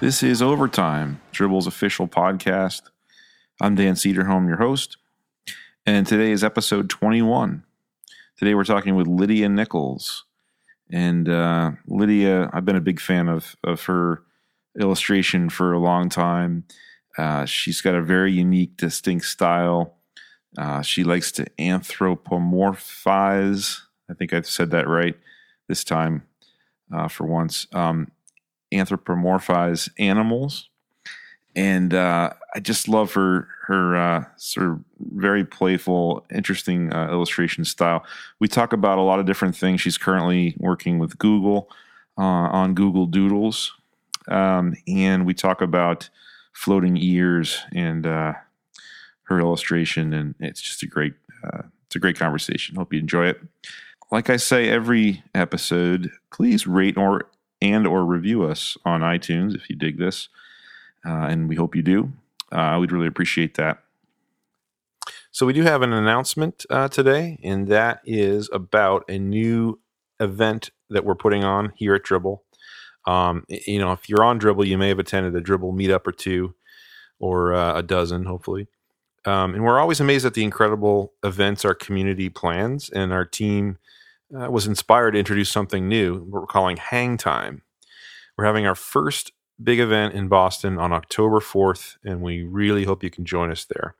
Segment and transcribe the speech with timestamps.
[0.00, 2.80] This is Overtime, Dribbble's official podcast.
[3.60, 4.96] I'm Dan Cederholm, your host,
[5.84, 7.64] and today is episode 21.
[8.38, 10.24] Today we're talking with Lydia Nichols.
[10.90, 14.22] And uh, Lydia, I've been a big fan of, of her
[14.80, 16.64] illustration for a long time.
[17.18, 19.96] Uh, she's got a very unique, distinct style.
[20.56, 23.80] Uh, she likes to anthropomorphize.
[24.10, 25.18] I think I've said that right
[25.68, 26.22] this time
[26.90, 27.66] uh, for once.
[27.74, 28.10] Um,
[28.72, 30.68] anthropomorphize animals,
[31.56, 37.64] and uh, I just love her her uh, sort of very playful, interesting uh, illustration
[37.64, 38.04] style.
[38.38, 39.80] We talk about a lot of different things.
[39.80, 41.70] She's currently working with Google
[42.18, 43.72] uh, on Google Doodles,
[44.28, 46.08] um, and we talk about
[46.52, 48.34] floating ears and uh,
[49.24, 52.76] her illustration, and it's just a great uh, it's a great conversation.
[52.76, 53.40] Hope you enjoy it.
[54.12, 57.26] Like I say every episode, please rate or
[57.62, 60.28] and or review us on iTunes if you dig this,
[61.06, 62.12] uh, and we hope you do.
[62.52, 63.82] Uh, we'd really appreciate that.
[65.32, 69.78] So we do have an announcement uh, today, and that is about a new
[70.18, 72.40] event that we're putting on here at Dribbble.
[73.06, 76.12] Um, you know, if you're on Dribbble, you may have attended a Dribbble meetup or
[76.12, 76.54] two,
[77.20, 78.66] or uh, a dozen, hopefully.
[79.24, 83.78] Um, and we're always amazed at the incredible events our community plans, and our team
[84.34, 87.62] uh, was inspired to introduce something new we're calling Hang Time.
[88.36, 93.02] We're having our first big event in Boston on October 4th, and we really hope
[93.02, 93.94] you can join us there.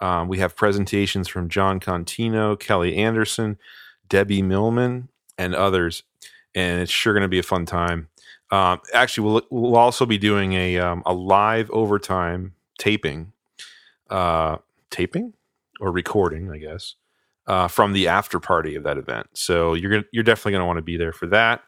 [0.00, 3.58] Um, we have presentations from Jon Contino, Kelli Anderson,
[4.08, 6.04] Debbie Millman, and others,
[6.54, 8.08] and it's sure going to be a fun time.
[8.50, 13.32] Um, actually, we'll, we'll also be doing a, um, a live overtime taping,
[14.08, 14.56] uh,
[14.90, 15.34] taping
[15.80, 16.94] or recording, I guess,
[17.48, 19.26] uh, from the after party of that event.
[19.32, 21.62] So you're gonna, you're definitely going to want to be there for that.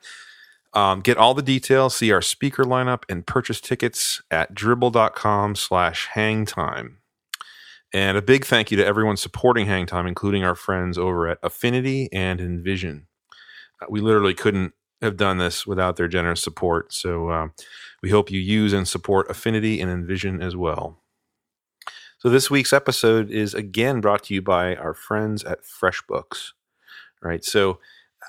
[0.72, 6.08] Um, get all the details, see our speaker lineup, and purchase tickets at dribbble.com slash
[6.14, 6.96] hangtime.
[7.92, 12.08] And a big thank you to everyone supporting Hangtime, including our friends over at Affinity
[12.12, 13.02] and InVision.
[13.82, 16.92] Uh, we literally couldn't have done this without their generous support.
[16.92, 17.48] So uh,
[18.00, 21.02] we hope you use and support Affinity and InVision as well.
[22.20, 26.52] So this week's episode is again brought to you by our friends at FreshBooks.
[27.22, 27.42] Right.
[27.42, 27.78] So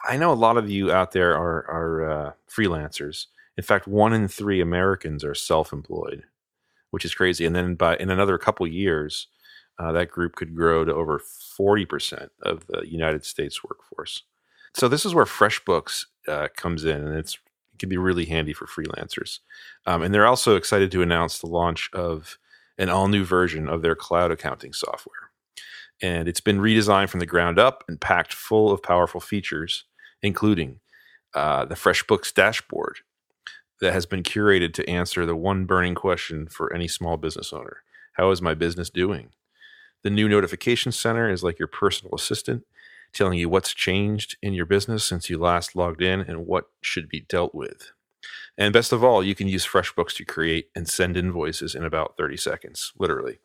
[0.08, 3.26] I know a lot of you out there are are uh, freelancers.
[3.58, 6.24] In fact, one in three Americans are self-employed,
[6.92, 7.46] which is crazy.
[7.46, 9.28] And then by in another couple years,
[9.78, 14.24] uh, that group could grow to over forty percent of the United States workforce.
[14.74, 17.38] So this is where FreshBooks uh, comes in, and it's
[17.74, 19.40] it can be really handy for freelancers.
[19.86, 22.38] Um, and they're also excited to announce the launch of
[22.78, 25.32] an all new version of their cloud accounting software.
[26.02, 29.86] And it's been redesigned from the ground up and packed full of powerful features,
[30.22, 30.80] including
[31.34, 33.00] uh, the FreshBooks dashboard
[33.82, 37.84] that has been curated to answer the one burning question for any small business owner
[38.14, 39.30] How is my business doing?
[40.04, 42.64] The new notification center is like your personal assistant,
[43.14, 47.08] telling you what's changed in your business since you last logged in and what should
[47.08, 47.92] be dealt with.
[48.58, 52.18] And best of all, you can use FreshBooks to create and send invoices in about
[52.18, 53.40] 30 seconds, literally.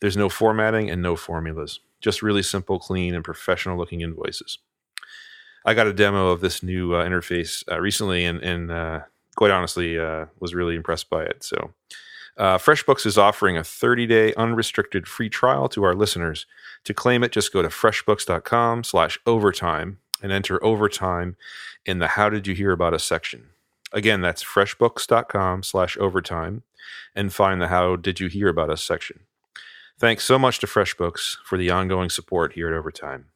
[0.00, 4.58] There's no formatting and no formulas, just really simple, clean, and professional looking invoices.
[5.64, 9.00] I got a demo of this new uh, interface uh, recently and, and uh,
[9.36, 11.42] quite honestly uh, was really impressed by it.
[11.42, 11.74] So,
[12.38, 16.46] uh, FreshBooks is offering a 30 day unrestricted free trial to our listeners.
[16.84, 21.36] To claim it, just go to freshbooks.com slash overtime and enter overtime
[21.84, 23.48] in the How Did You Hear About Us section.
[23.92, 26.62] Again, that's freshbooks.com slash overtime
[27.14, 29.20] and find the How Did You Hear About Us section.
[29.98, 33.26] Thanks so much to FreshBooks for the ongoing support here at Overtime.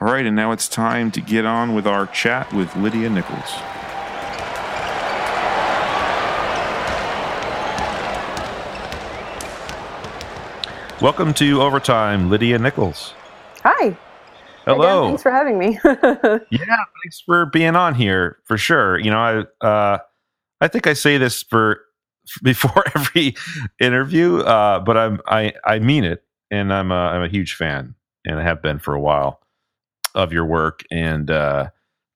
[0.00, 3.50] All right, and now it's time to get on with our chat with Lydia Nichols.
[11.00, 13.14] Welcome to Overtime, Lydia Nichols.
[13.64, 13.96] Hi.
[14.64, 15.02] Hello.
[15.02, 15.78] Again, thanks for having me.
[15.84, 18.98] yeah, thanks for being on here for sure.
[18.98, 19.98] You know, I uh,
[20.60, 21.80] I think I say this for
[22.42, 23.34] before every
[23.80, 27.94] interview, uh, but I'm I I mean it, and I'm a, I'm a huge fan,
[28.24, 29.40] and I have been for a while
[30.14, 31.68] of your work, and uh,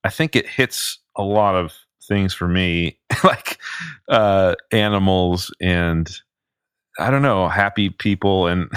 [0.05, 1.75] I think it hits a lot of
[2.07, 3.59] things for me, like
[4.09, 6.11] uh, animals and
[6.99, 8.73] I don't know, happy people and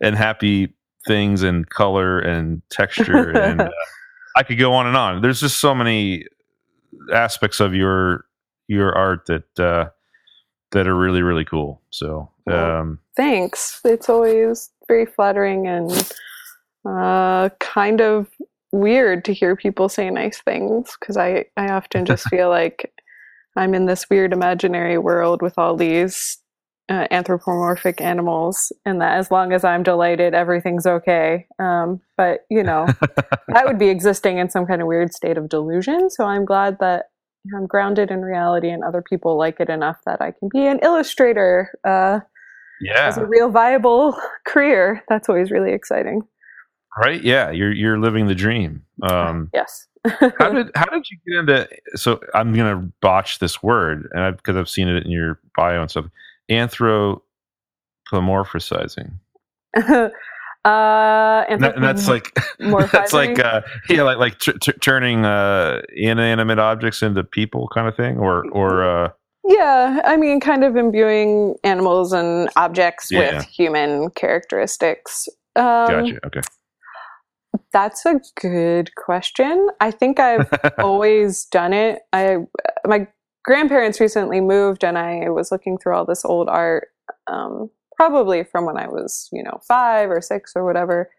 [0.00, 0.74] and happy
[1.06, 3.70] things and color and texture and uh,
[4.36, 5.22] I could go on and on.
[5.22, 6.24] There's just so many
[7.12, 8.24] aspects of your
[8.68, 9.90] your art that uh,
[10.72, 11.82] that are really really cool.
[11.90, 13.80] So um, thanks.
[13.84, 16.12] It's always very flattering and
[16.88, 18.28] uh, kind of
[18.72, 22.92] weird to hear people say nice things because I I often just feel like
[23.56, 26.38] I'm in this weird imaginary world with all these
[26.90, 31.46] uh, anthropomorphic animals, and that as long as I'm delighted, everything's okay.
[31.60, 32.86] Um, but you know,
[33.48, 36.10] that would be existing in some kind of weird state of delusion.
[36.10, 37.10] So I'm glad that
[37.56, 40.80] I'm grounded in reality, and other people like it enough that I can be an
[40.82, 41.72] illustrator.
[41.84, 42.20] Uh,
[42.80, 45.04] yeah, as a real viable career.
[45.08, 46.22] That's always really exciting.
[47.00, 47.22] Right?
[47.22, 48.82] Yeah, you're you're living the dream.
[49.02, 49.86] Um, yes.
[50.38, 51.68] how did how did you get into?
[51.94, 55.88] So I'm gonna botch this word, and because I've seen it in your bio and
[55.88, 56.06] stuff
[56.50, 59.12] anthropomorphizing.
[59.76, 60.10] uh,
[60.64, 62.34] and, that, and that's like
[62.92, 67.88] that's like uh, yeah, like like t- t- turning uh, inanimate objects into people, kind
[67.88, 69.10] of thing, or or uh,
[69.44, 73.38] yeah, I mean, kind of imbuing animals and objects yeah.
[73.38, 75.28] with human characteristics.
[75.56, 76.26] Um, gotcha.
[76.26, 76.40] Okay.
[77.72, 79.68] That's a good question.
[79.80, 82.00] I think I've always done it.
[82.12, 82.38] I
[82.86, 83.06] my
[83.44, 86.88] grandparents recently moved and I was looking through all this old art,
[87.26, 91.10] um, probably from when I was, you know, five or six or whatever.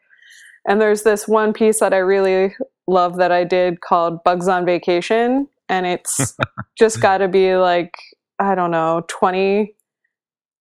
[0.68, 2.56] And there's this one piece that I really
[2.88, 5.48] love that I did called Bugs on Vacation.
[5.70, 6.36] And it's
[6.78, 7.96] just got to be like,
[8.40, 9.76] I don't know, 20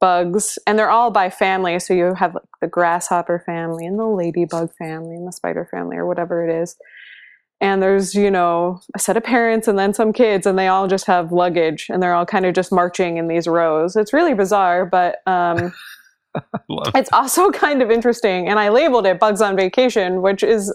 [0.01, 0.59] bugs.
[0.67, 1.79] And they're all by family.
[1.79, 5.97] So you have like the grasshopper family and the ladybug family and the spider family
[5.97, 6.77] or whatever it is
[7.61, 10.87] and there's you know a set of parents and then some kids and they all
[10.87, 13.97] just have luggage and they're all kind of just marching in these rows.
[13.97, 15.73] It's really bizarre but um,
[16.95, 20.75] it's also kind of interesting and i labeled it bugs on vacation which is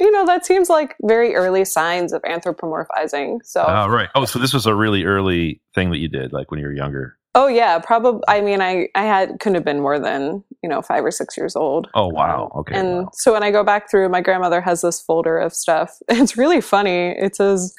[0.00, 4.08] you know that seems like very early signs of anthropomorphizing so oh right.
[4.14, 6.72] Oh so this was a really early thing that you did like when you were
[6.72, 8.22] younger Oh yeah, probably.
[8.28, 11.36] I mean, I I had couldn't have been more than you know five or six
[11.36, 11.88] years old.
[11.94, 12.78] Oh wow, okay.
[12.78, 13.10] And wow.
[13.12, 15.98] so when I go back through, my grandmother has this folder of stuff.
[16.08, 17.10] It's really funny.
[17.10, 17.74] It says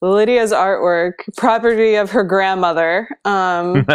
[0.00, 3.08] Lydia's artwork, property of her grandmother.
[3.24, 3.86] Um,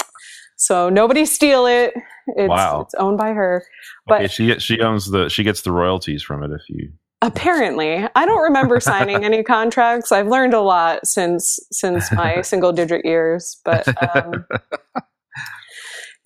[0.56, 1.94] so nobody steal it.
[2.26, 2.82] It's, wow.
[2.82, 3.64] it's owned by her.
[4.06, 6.92] But okay, she she owns the she gets the royalties from it if you
[7.24, 10.12] Apparently, I don't remember signing any contracts.
[10.12, 14.44] I've learned a lot since since my single digit years, but um,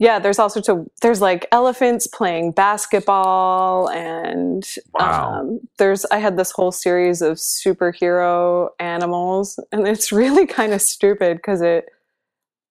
[0.01, 5.35] yeah, there's all sorts of there's like elephants playing basketball, and wow.
[5.35, 10.83] um, there's I had this whole series of superhero animals, and it's really kind of
[10.83, 11.87] stupid because it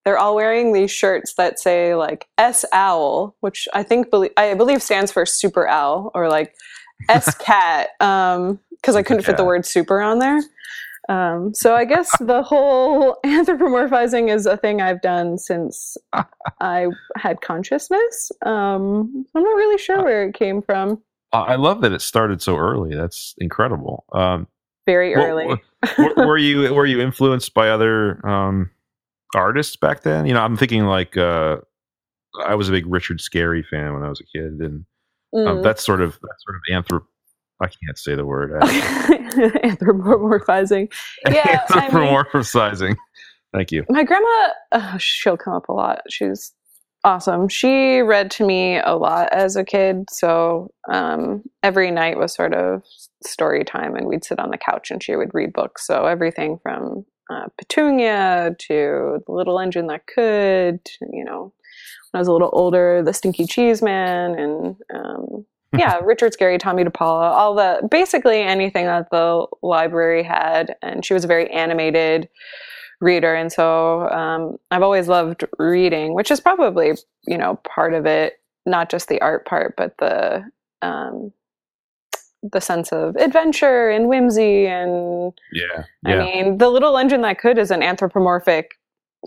[0.03, 4.83] they're all wearing these shirts that say like S owl, which I think I believe
[4.83, 6.55] stands for super owl or like
[7.09, 10.41] S cat um because I couldn't fit the word super on there.
[11.09, 15.97] Um, so I guess the whole anthropomorphizing is a thing I've done since
[16.61, 18.31] I had consciousness.
[18.45, 21.01] Um, I'm not really sure where it came from.
[21.33, 22.95] I love that it started so early.
[22.95, 24.05] That's incredible.
[24.13, 24.47] Um,
[24.85, 25.45] Very early.
[25.97, 28.71] were, were, you were you influenced by other um,
[29.35, 30.25] artists back then?
[30.25, 31.57] You know, I'm thinking like uh,
[32.45, 34.85] I was a big Richard Scarry fan when I was a kid, and
[35.33, 35.47] mm.
[35.47, 37.05] Um, that's sort of that's sort of anthrop.
[37.59, 38.51] I can't say the word.
[38.61, 40.91] Anthropomorphizing.
[41.27, 42.81] Yeah, anthropomorphizing.
[42.81, 42.97] I mean,
[43.53, 43.85] Thank you.
[43.89, 46.01] My grandma, oh, she'll come up a lot.
[46.09, 46.51] She's
[47.03, 47.47] awesome.
[47.47, 52.53] She read to me a lot as a kid, so um, every night was sort
[52.53, 52.83] of
[53.25, 55.87] story time, and we'd sit on the couch and she would read books.
[55.87, 60.79] So everything from uh, Petunia to The Little Engine That Could,
[61.11, 61.53] you know,
[62.17, 65.45] I was a little older, The Stinky Cheese Man, and um,
[65.77, 70.75] yeah, Richard Scarry, Tomie dePaola, all the basically anything that the library had.
[70.81, 72.27] And she was a very animated
[72.99, 76.93] reader, and so um, I've always loved reading, which is probably
[77.27, 80.43] you know part of it, not just the art part, but the
[80.81, 81.31] um,
[82.41, 86.15] the sense of adventure and whimsy and yeah, yeah.
[86.15, 88.71] I mean, the little engine that could is an anthropomorphic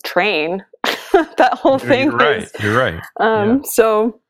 [0.03, 0.65] train.
[1.37, 2.09] that whole thing.
[2.09, 2.43] You're right.
[2.43, 3.01] Is, You're right.
[3.19, 3.71] Um, yeah.
[3.71, 4.21] So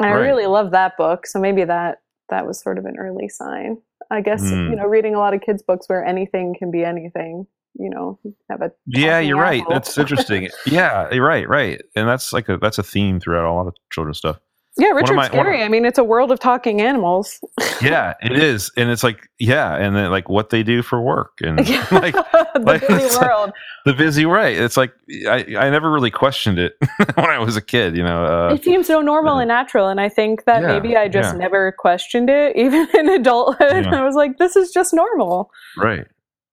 [0.00, 0.20] I right.
[0.20, 1.26] really love that book.
[1.26, 1.98] So maybe that
[2.28, 3.78] that was sort of an early sign.
[4.10, 4.70] I guess mm.
[4.70, 7.46] you know, reading a lot of kids' books where anything can be anything.
[7.74, 8.18] You know,
[8.50, 9.18] have a yeah.
[9.18, 9.58] You're apple.
[9.58, 9.64] right.
[9.68, 10.48] That's interesting.
[10.66, 11.48] yeah, you're right.
[11.48, 14.38] Right, and that's like a that's a theme throughout a lot of children's stuff.
[14.78, 15.64] Yeah, Richard my, Scarry.
[15.64, 17.40] I mean, it's a world of talking animals.
[17.82, 21.32] yeah, it is, and it's like yeah, and then like what they do for work
[21.42, 21.58] and
[21.90, 23.52] like the like, busy world.
[23.84, 24.56] the busy right.
[24.56, 24.92] It's like
[25.28, 26.74] I I never really questioned it
[27.14, 27.96] when I was a kid.
[27.96, 30.68] You know, uh, it seems so normal uh, and natural, and I think that yeah,
[30.68, 31.38] maybe I just yeah.
[31.38, 33.84] never questioned it, even in adulthood.
[33.84, 34.00] Yeah.
[34.00, 35.50] I was like, this is just normal.
[35.76, 36.06] Right.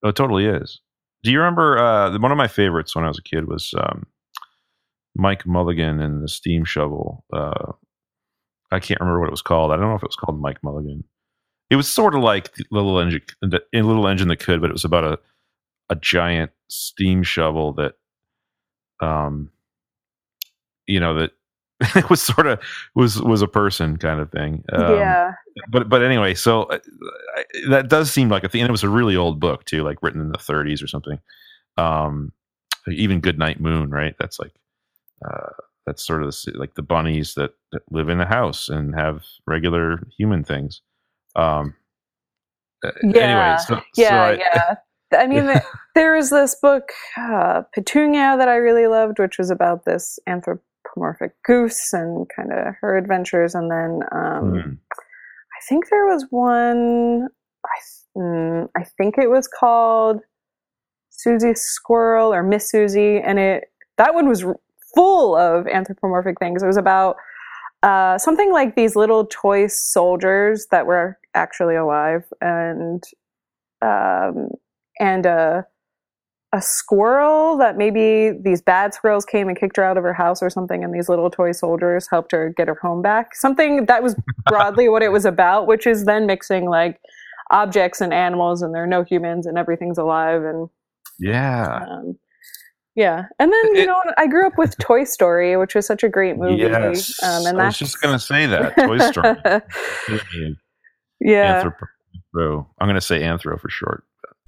[0.03, 0.81] Oh, it totally is.
[1.21, 4.07] Do you remember uh, one of my favorites when I was a kid was um,
[5.15, 7.23] Mike Mulligan and the Steam Shovel.
[7.31, 7.71] Uh,
[8.71, 9.71] I can't remember what it was called.
[9.71, 11.03] I don't know if it was called Mike Mulligan.
[11.69, 15.03] It was sort of like Little Engine, Little Engine that could, but it was about
[15.03, 15.19] a
[15.89, 17.93] a giant steam shovel that,
[19.05, 19.51] um,
[20.87, 21.31] you know that
[21.95, 22.59] it was sort of
[22.95, 24.63] was was a person kind of thing.
[24.71, 25.31] Um, yeah.
[25.69, 26.79] But but anyway, so uh,
[27.35, 28.61] I, that does seem like a thing.
[28.61, 31.19] And it was a really old book too, like written in the 30s or something.
[31.77, 32.31] Um,
[32.87, 34.15] even Good Night Moon, right?
[34.19, 34.53] That's like
[35.25, 35.49] uh,
[35.85, 39.23] that's sort of the, like the bunnies that, that live in the house and have
[39.47, 40.81] regular human things.
[41.35, 41.75] Um,
[43.03, 43.21] Yeah.
[43.21, 44.75] anyway, so, yeah, so I, yeah.
[45.17, 45.63] I mean, th-
[45.95, 51.31] there was this book, uh, Petunia, that I really loved, which was about this anthropomorphic
[51.43, 53.55] goose and kind of her adventures.
[53.55, 54.71] And then um, Hmm.
[55.57, 57.27] I think there was one,
[57.65, 60.21] I, mm, I think it was called
[61.09, 63.19] Susie Squirrel or Miss Susie.
[63.19, 63.65] And it
[63.97, 64.43] that one was
[64.95, 66.63] full of anthropomorphic things.
[66.63, 67.17] It was about
[67.83, 73.03] uh, something like these little toy soldiers that were actually alive and
[73.81, 74.49] um,
[74.99, 75.65] and a
[76.55, 80.41] a squirrel that maybe these bad squirrels came and kicked her out of her house
[80.41, 83.35] or something, and these little toy soldiers helped her get her home back.
[83.35, 84.15] Something that was
[84.47, 87.01] broadly what it was about, which is then mixing like
[87.51, 90.69] objects and animals, and there are no humans, and everything's alive, and
[91.19, 92.17] yeah, um,
[92.95, 93.25] yeah.
[93.39, 96.09] And then you It- know, I grew up with Toy Story, which was such a
[96.09, 96.55] great movie.
[96.57, 97.21] yes.
[97.23, 99.35] um, and I was just gonna say that Toy Story.
[101.21, 101.63] yeah,
[102.35, 102.65] anthro.
[102.79, 104.03] I'm gonna say anthro for short.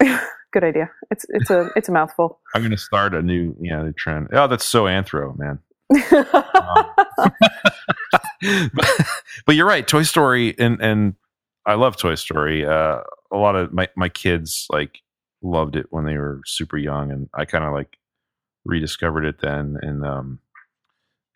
[0.52, 0.90] good idea.
[1.10, 2.40] It's it's a it's a mouthful.
[2.54, 4.28] I'm gonna start a new yeah new trend.
[4.32, 5.58] Oh, that's so anthro, man.
[8.74, 9.06] but,
[9.46, 9.86] but you're right.
[9.86, 11.14] Toy Story and and
[11.66, 12.64] I love Toy Story.
[12.66, 13.00] Uh,
[13.32, 14.98] a lot of my my kids like
[15.42, 17.96] loved it when they were super young, and I kind of like
[18.68, 19.76] rediscovered it then.
[19.82, 20.38] And um,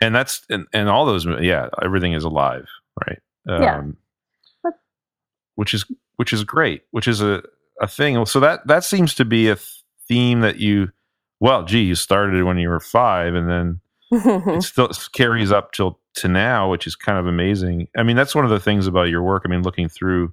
[0.01, 2.67] and that's and and all those yeah, everything is alive,
[3.05, 3.19] right?
[3.49, 3.97] Um,
[4.65, 4.71] Yeah.
[5.57, 5.85] which is
[6.17, 6.83] which is great.
[6.93, 7.43] Which is a
[7.81, 8.25] a thing.
[8.27, 9.57] So that that seems to be a
[10.09, 10.93] theme that you.
[11.41, 13.81] Well, gee, you started when you were five, and then
[14.13, 17.89] it still carries up till to now, which is kind of amazing.
[17.97, 19.43] I mean, that's one of the things about your work.
[19.45, 20.33] I mean, looking through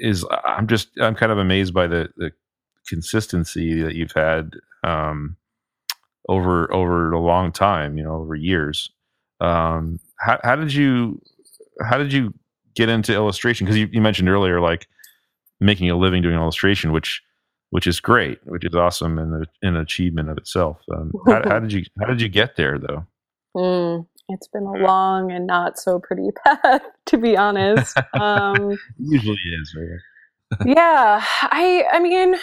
[0.00, 2.30] is I'm just I'm kind of amazed by the the
[2.86, 4.50] consistency that you've had
[4.84, 5.36] um,
[6.28, 7.96] over over a long time.
[7.96, 8.90] You know, over years.
[9.40, 11.20] Um, how how did you
[11.84, 12.32] how did you
[12.74, 13.66] get into illustration?
[13.66, 14.86] Because you, you mentioned earlier, like
[15.60, 17.22] making a living doing illustration, which
[17.70, 20.78] which is great, which is awesome and an achievement of itself.
[20.94, 23.06] Um, how, how did you how did you get there though?
[23.56, 27.96] Mm, it's been a long and not so pretty path, to be honest.
[28.20, 29.76] Um, usually is.
[29.76, 30.66] Right?
[30.66, 32.36] yeah, I I mean,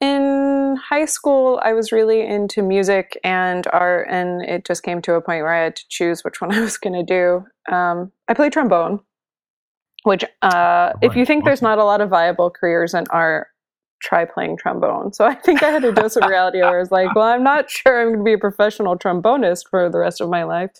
[0.00, 5.14] in high school, I was really into music and art, and it just came to
[5.14, 7.74] a point where I had to choose which one I was going to do.
[7.74, 9.00] Um, I play trombone,
[10.04, 13.48] which, uh, if you think there's not a lot of viable careers in art,
[14.02, 15.12] try playing trombone.
[15.12, 17.42] So I think I had a dose of reality where I was like, well, I'm
[17.42, 20.70] not sure I'm going to be a professional trombonist for the rest of my life.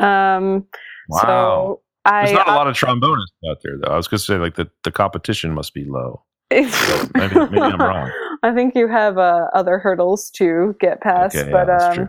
[0.00, 0.66] Um,
[1.08, 1.20] Wow.
[1.22, 3.90] So I, There's not a lot of trombonists out there, though.
[3.92, 6.22] I was going to say, like the, the competition must be low.
[6.50, 6.68] maybe-
[7.14, 8.10] maybe I'm wrong.
[8.42, 11.94] I think you have uh, other hurdles to get past, Okay, yeah, but that's um,
[11.94, 12.08] true.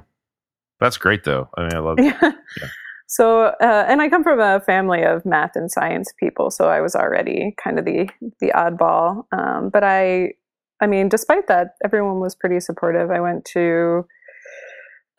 [0.79, 1.49] That's great, though.
[1.57, 1.97] I mean, I love.
[1.99, 2.15] it.
[2.21, 2.31] yeah.
[3.07, 6.79] So, uh, and I come from a family of math and science people, so I
[6.79, 8.07] was already kind of the
[8.39, 9.23] the oddball.
[9.31, 10.33] Um, but I,
[10.79, 13.09] I mean, despite that, everyone was pretty supportive.
[13.09, 14.05] I went to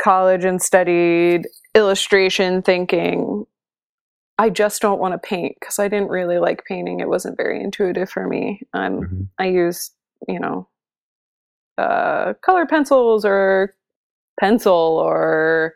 [0.01, 3.45] college and studied illustration, thinking
[4.39, 7.01] I just don't want to paint because I didn't really like painting.
[7.01, 8.63] It wasn't very intuitive for me.
[8.73, 9.29] Um, Mhm.
[9.39, 9.93] I used,
[10.29, 10.67] you know,
[11.81, 13.75] uh, color pencils or
[14.39, 15.75] pencil or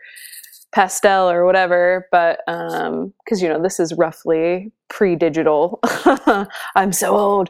[0.73, 5.81] pastel or whatever but um because you know this is roughly pre-digital.
[6.77, 7.49] I'm so old.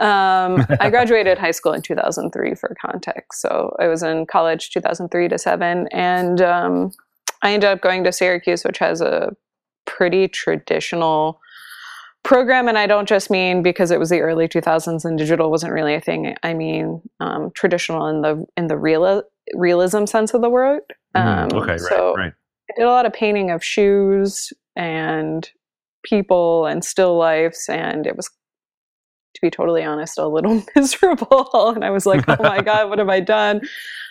[0.00, 5.28] Um i graduated high school in 2003 for context so i was in college 2003
[5.28, 6.90] to 7 and um
[7.42, 9.34] i ended up going to syracuse which has a
[9.86, 11.40] pretty traditional
[12.24, 15.72] program and i don't just mean because it was the early 2000s and digital wasn't
[15.72, 19.22] really a thing i mean um, traditional in the in the real
[19.54, 20.80] realism sense of the word
[21.16, 21.52] Mhm.
[21.52, 22.32] um, okay, right, right.
[22.70, 25.48] I did a lot of painting of shoes and
[26.02, 28.26] people and still lifes, and it was,
[29.34, 31.70] to be totally honest, a little miserable.
[31.74, 33.60] And I was like, oh my God, what have I done?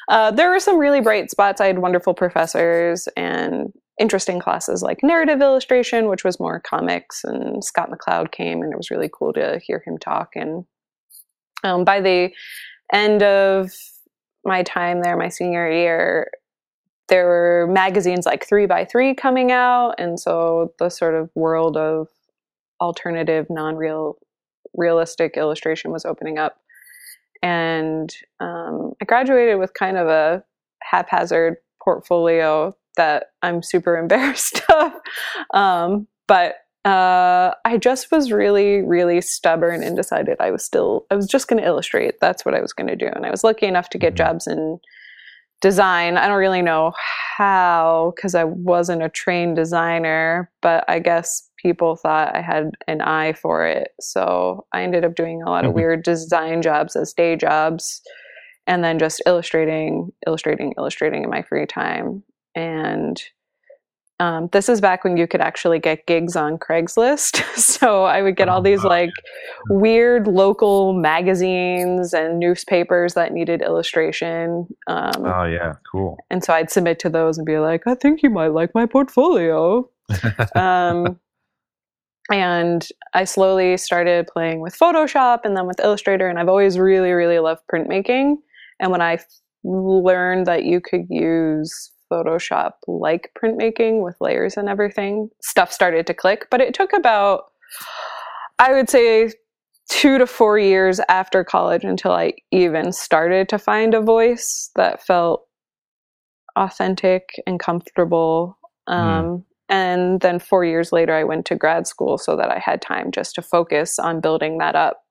[0.08, 1.60] Uh, there were some really bright spots.
[1.60, 7.64] I had wonderful professors and interesting classes like narrative illustration, which was more comics, and
[7.64, 10.36] Scott McCloud came, and it was really cool to hear him talk.
[10.36, 10.66] And
[11.64, 12.32] um, by the
[12.92, 13.72] end of
[14.44, 16.32] my time there, my senior year,
[17.08, 21.78] there were magazines like Three by Three coming out, and so the sort of world
[21.78, 22.08] of
[22.82, 24.18] alternative, non-real,
[24.74, 26.58] realistic illustration was opening up.
[27.44, 30.44] and um, I graduated with kind of a
[30.82, 34.92] haphazard portfolio that I'm super embarrassed of.
[35.54, 41.16] Um, but uh, I just was really, really stubborn and decided I was still, I
[41.16, 42.16] was just going to illustrate.
[42.20, 43.08] That's what I was going to do.
[43.08, 44.18] And I was lucky enough to get mm-hmm.
[44.18, 44.80] jobs in
[45.62, 46.18] design.
[46.18, 46.92] I don't really know
[47.38, 53.00] how because I wasn't a trained designer, but I guess people thought I had an
[53.00, 53.92] eye for it.
[54.02, 55.78] So I ended up doing a lot of mm-hmm.
[55.78, 58.02] weird design jobs as day jobs
[58.68, 62.24] and then just illustrating, illustrating, illustrating in my free time.
[62.56, 63.22] And
[64.20, 67.44] um, this is back when you could actually get gigs on Craigslist.
[67.60, 69.12] so I would get all oh, these like
[69.70, 74.68] weird local magazines and newspapers that needed illustration.
[74.88, 76.18] Um, oh, yeah, cool.
[76.30, 78.86] And so I'd submit to those and be like, I think you might like my
[78.86, 79.90] portfolio.
[80.56, 81.20] um,
[82.32, 86.30] and I slowly started playing with Photoshop and then with Illustrator.
[86.30, 88.36] And I've always really, really loved printmaking.
[88.80, 89.20] And when I
[89.64, 96.14] learned that you could use Photoshop like printmaking with layers and everything, stuff started to
[96.14, 96.48] click.
[96.52, 97.46] But it took about,
[98.60, 99.32] I would say,
[99.90, 105.04] two to four years after college until I even started to find a voice that
[105.04, 105.48] felt
[106.56, 108.58] authentic and comfortable.
[108.88, 108.94] Mm.
[108.94, 109.46] Um.
[109.70, 113.12] And then four years later, I went to grad school so that I had time
[113.12, 115.02] just to focus on building that up.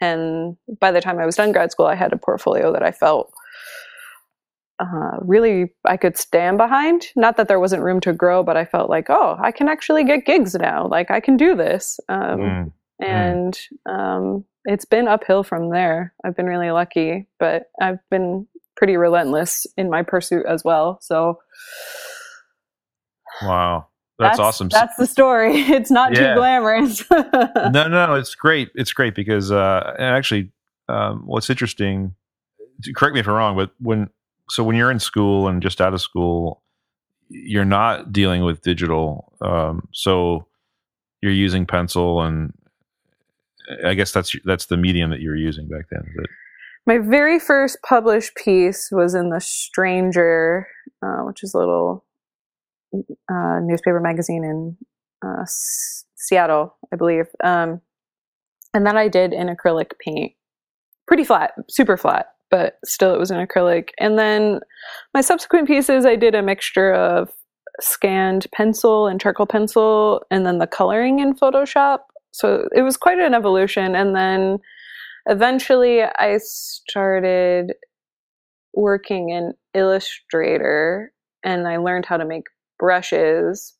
[0.00, 2.92] And by the time I was done grad school, I had a portfolio that I
[2.92, 3.32] felt
[4.78, 7.06] uh, really I could stand behind.
[7.16, 10.04] Not that there wasn't room to grow, but I felt like, oh, I can actually
[10.04, 10.86] get gigs now.
[10.88, 11.98] Like I can do this.
[12.08, 12.72] Um, mm.
[12.98, 16.14] And um, it's been uphill from there.
[16.24, 20.98] I've been really lucky, but I've been pretty relentless in my pursuit as well.
[21.00, 21.38] So,
[23.42, 23.88] wow.
[24.18, 24.68] That's, that's, awesome.
[24.68, 25.60] That's the story.
[25.76, 26.34] It's not yeah.
[26.34, 27.04] too glamorous.
[27.10, 28.70] no, no, it's great.
[28.74, 30.52] It's great because uh, actually,
[30.88, 32.14] um, what's interesting.
[32.94, 34.08] Correct me if I'm wrong, but when
[34.48, 36.62] so when you're in school and just out of school,
[37.28, 39.32] you're not dealing with digital.
[39.40, 40.46] Um, so
[41.20, 42.52] you're using pencil, and
[43.84, 46.04] I guess that's that's the medium that you were using back then.
[46.86, 50.68] My very first published piece was in the Stranger,
[51.02, 52.04] uh, which is a little
[52.94, 54.76] uh, newspaper magazine in
[55.24, 57.26] uh, S- Seattle, I believe.
[57.42, 57.80] Um,
[58.72, 60.34] and that I did in acrylic paint,
[61.08, 63.90] pretty flat, super flat but still it was an acrylic.
[63.98, 64.60] And then
[65.12, 67.28] my subsequent pieces, I did a mixture of
[67.80, 71.98] scanned pencil and charcoal pencil, and then the coloring in Photoshop.
[72.30, 73.94] So it was quite an evolution.
[73.94, 74.58] And then
[75.26, 77.74] eventually I started
[78.72, 81.12] working in Illustrator
[81.44, 82.46] and I learned how to make
[82.78, 83.74] brushes.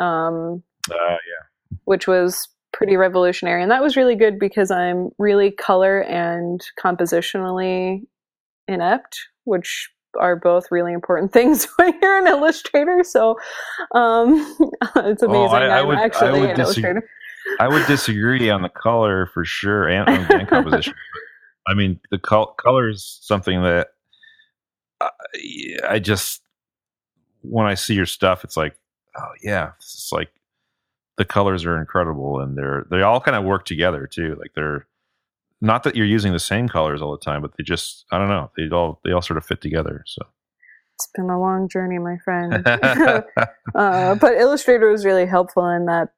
[0.00, 1.76] Um, uh, yeah.
[1.84, 3.62] Which was pretty revolutionary.
[3.62, 8.06] And that was really good because I'm really color and compositionally
[8.68, 13.02] inept, which are both really important things when you're an illustrator.
[13.04, 13.38] So
[13.94, 14.34] um,
[14.96, 15.28] it's oh, amazing.
[15.30, 17.08] Oh, I, I would, actually an illustrator.
[17.60, 20.94] I would disagree on the color for sure and, and composition.
[21.66, 23.88] I mean, the col- color is something that
[25.00, 25.10] I,
[25.88, 26.42] I just
[27.42, 28.76] when I see your stuff, it's like,
[29.16, 30.30] oh yeah, it's like
[31.16, 34.36] the colors are incredible and they're they all kind of work together too.
[34.38, 34.86] Like they're
[35.64, 38.28] not that you're using the same colors all the time, but they just I don't
[38.28, 40.04] know they all they all sort of fit together.
[40.06, 40.22] So
[40.94, 42.62] it's been a long journey, my friend.
[43.74, 46.10] uh, but Illustrator was really helpful in that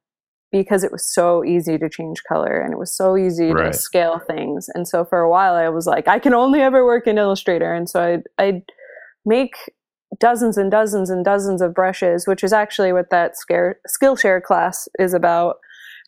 [0.52, 3.72] because it was so easy to change color and it was so easy right.
[3.72, 4.68] to scale things.
[4.74, 7.72] And so for a while, I was like, I can only ever work in Illustrator,
[7.72, 8.62] and so I'd, I'd
[9.24, 9.54] make
[10.20, 14.88] dozens and dozens and dozens of brushes, which is actually what that scare, Skillshare class
[14.98, 15.56] is about.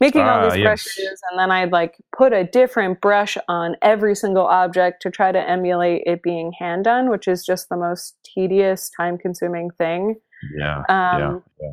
[0.00, 4.14] Making all these ah, brushes, and then I'd like put a different brush on every
[4.14, 8.16] single object to try to emulate it being hand done, which is just the most
[8.24, 10.14] tedious, time consuming thing.
[10.56, 10.78] Yeah.
[10.88, 11.72] Um, yeah, yeah.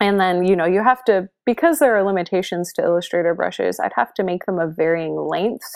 [0.00, 3.92] And then, you know, you have to, because there are limitations to Illustrator brushes, I'd
[3.94, 5.70] have to make them of varying lengths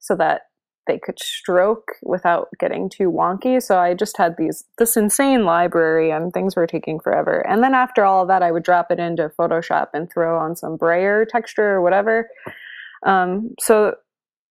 [0.00, 0.42] so that
[0.86, 3.62] they could stroke without getting too wonky.
[3.62, 7.46] So I just had these this insane library and things were taking forever.
[7.46, 10.56] And then after all of that, I would drop it into Photoshop and throw on
[10.56, 12.28] some brayer texture or whatever.
[13.06, 13.94] Um, so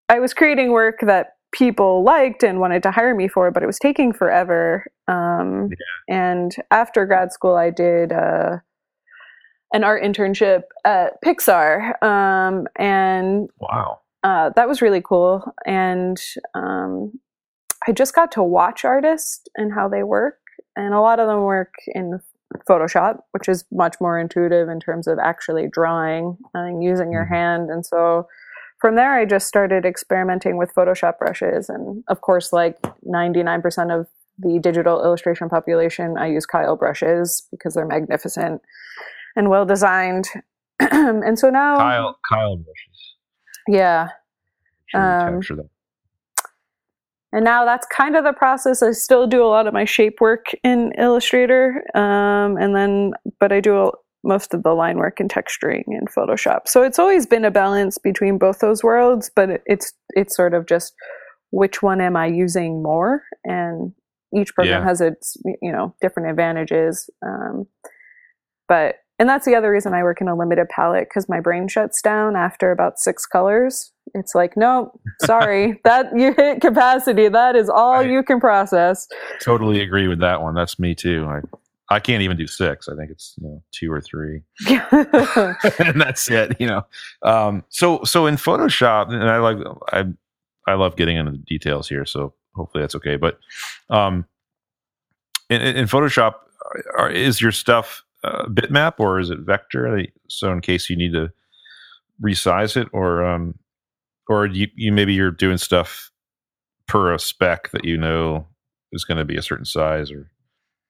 [0.10, 3.68] I was creating work that people liked and wanted to hire me for, but it
[3.68, 4.86] was taking forever.
[5.08, 6.16] Um, yeah.
[6.16, 8.58] And after grad school, I did uh,
[9.72, 12.02] an art internship at Pixar.
[12.04, 15.44] Um, and wow uh, that was really cool.
[15.66, 16.20] And
[16.54, 17.20] um,
[17.88, 20.40] I just got to watch artists and how they work.
[20.76, 22.20] And a lot of them work in
[22.70, 27.34] Photoshop, which is much more intuitive in terms of actually drawing and using your mm-hmm.
[27.34, 27.70] hand.
[27.70, 28.28] And so
[28.80, 31.70] from there, I just started experimenting with Photoshop brushes.
[31.70, 34.08] And of course, like 99% of
[34.40, 38.62] the digital illustration population, I use Kyle brushes because they're magnificent
[39.36, 40.28] and well designed.
[40.80, 41.78] and so now.
[41.78, 42.93] Kyle, Kyle brushes.
[43.68, 44.10] Yeah.
[44.94, 45.70] Um, capture that.
[47.32, 48.84] And now that's kind of the process.
[48.84, 53.52] I still do a lot of my shape work in Illustrator, um, and then but
[53.52, 53.92] I do a,
[54.24, 56.68] most of the line work and texturing in Photoshop.
[56.68, 60.54] So it's always been a balance between both those worlds, but it, it's it's sort
[60.54, 60.94] of just
[61.50, 63.94] which one am I using more, and
[64.36, 64.88] each program Yeah.
[64.88, 67.10] has its you know different advantages.
[67.26, 67.66] Um,
[68.68, 71.68] but and that's the other reason I work in a limited palette because my brain
[71.68, 73.92] shuts down after about six colors.
[74.14, 77.28] It's like, nope, sorry, that you hit capacity.
[77.30, 78.10] That is all Right.
[78.10, 79.08] you can process.
[79.42, 80.54] Totally agree with that one.
[80.56, 81.26] That's me too.
[81.28, 81.42] I
[81.90, 82.88] I can't even do six.
[82.88, 84.42] I think it's you know two or three.
[85.80, 86.84] and that's it you know
[87.24, 89.58] um so so in photoshop and i like
[89.92, 90.04] i
[90.68, 93.38] i love getting into the details here so hopefully that's okay but
[93.90, 94.26] um
[95.50, 96.36] in, in in photoshop
[96.98, 101.14] are, is your stuff uh, bitmap or is it vector so in case you need
[101.14, 101.30] to
[102.24, 103.56] resize it or um
[104.30, 106.12] or you, you maybe you're doing stuff
[106.88, 108.48] per a spec that you know
[108.92, 110.30] is going to be a certain size or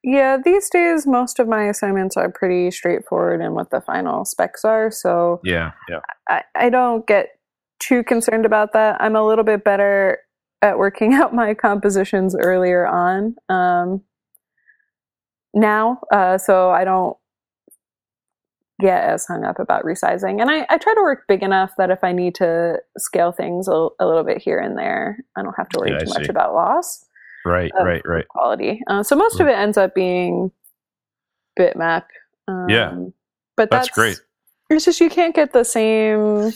[0.05, 4.65] yeah, these days most of my assignments are pretty straightforward in what the final specs
[4.65, 4.91] are.
[4.91, 7.29] So yeah yeah I, I don't get
[7.79, 9.01] too concerned about that.
[9.01, 10.19] I'm a little bit better
[10.61, 14.01] at working out my compositions earlier on um,
[15.53, 17.15] now, uh, so I don't
[18.83, 20.39] get as hung up about resizing.
[20.41, 23.67] And I, I try to work big enough that if I need to scale things
[23.67, 26.29] a, a little bit here and there, I don't have to worry Yeah, too much
[26.29, 27.05] about loss
[27.45, 28.81] right right right quality.
[28.87, 30.51] Uh, so most of it ends up being
[31.59, 32.03] bitmap.
[32.47, 32.95] Um, Yeah.
[33.57, 34.19] but That's that's, great.
[34.69, 36.51] It's just you can't get the same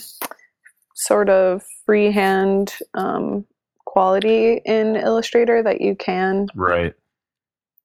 [0.94, 3.44] sort of freehand um,
[3.84, 6.94] quality in Illustrator that you can right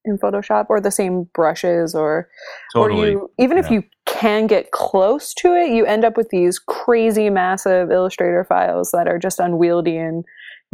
[0.05, 2.29] in Photoshop, or the same brushes, or
[2.73, 6.29] totally or you even if you can get close to it, you end up with
[6.29, 10.23] these crazy massive Illustrator files that are just unwieldy and.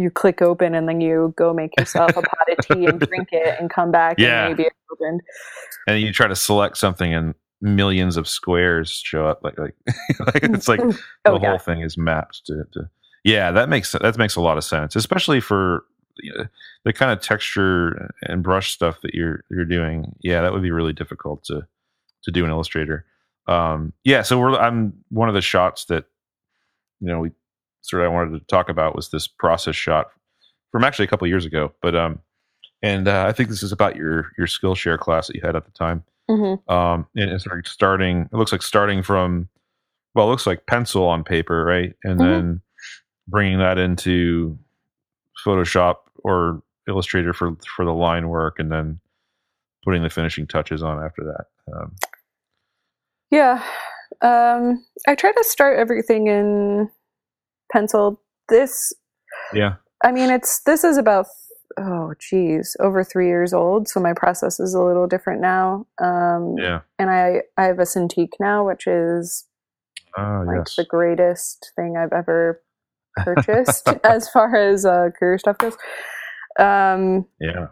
[0.01, 3.27] You click open and then you go make yourself a pot of tea and drink
[3.33, 4.45] it and come back Yeah.
[4.47, 5.19] and maybe it's opened.
[5.87, 9.75] and you try to select something and millions of squares show up like like,
[10.33, 10.91] like it's like oh,
[11.25, 12.89] the Oh, whole thing is mapped to, to
[13.25, 15.83] yeah that makes that makes a lot of sense especially for
[16.21, 16.45] you know,
[16.85, 20.71] the kind of texture and brush stuff that you're you're doing yeah that would be
[20.71, 21.65] really difficult to
[22.23, 23.05] to do in illustrator
[23.47, 26.05] um yeah so we're i'm one of the shots that
[26.99, 27.31] you know we
[27.81, 30.07] sort of i wanted to talk about was this process shot
[30.71, 32.19] from actually a couple years ago but um
[32.81, 35.65] and uh, i think this is about your your skillshare class that you had at
[35.65, 36.59] the time Mhm.
[36.71, 38.29] um, and it's like starting.
[38.31, 39.49] It looks like starting from,
[40.13, 42.23] well, it looks like pencil on paper, right, and Mhm.
[42.23, 42.61] then
[43.27, 44.55] bringing that into
[45.43, 48.99] Photoshop or Illustrator for for the line work, and then
[49.85, 51.73] putting the finishing touches on after that.
[51.73, 51.95] Um,
[53.31, 53.63] Yeah.
[54.21, 56.89] Um, I try to start everything in
[57.71, 58.21] pencil.
[58.49, 58.91] This,
[59.53, 61.27] yeah, I mean, it's this is about
[61.77, 63.87] oh geez, over three years old.
[63.87, 65.85] So my process is a little different now.
[66.01, 66.79] Um, yeah.
[66.97, 69.45] and I I have a Cintiq now, which is
[70.17, 70.75] Oh like yes.
[70.75, 72.61] the greatest thing I've ever
[73.23, 75.77] purchased as far as uh, career stuff goes.
[76.59, 77.67] Um, yeah.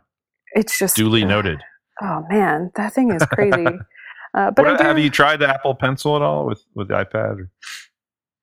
[0.54, 1.62] it's just Duly noted.
[2.02, 3.66] Oh man, that thing is crazy.
[4.38, 6.94] uh, but What, do, have you tried the Apple Pencil at all with with the
[6.94, 7.40] iPad?
[7.40, 7.50] Or?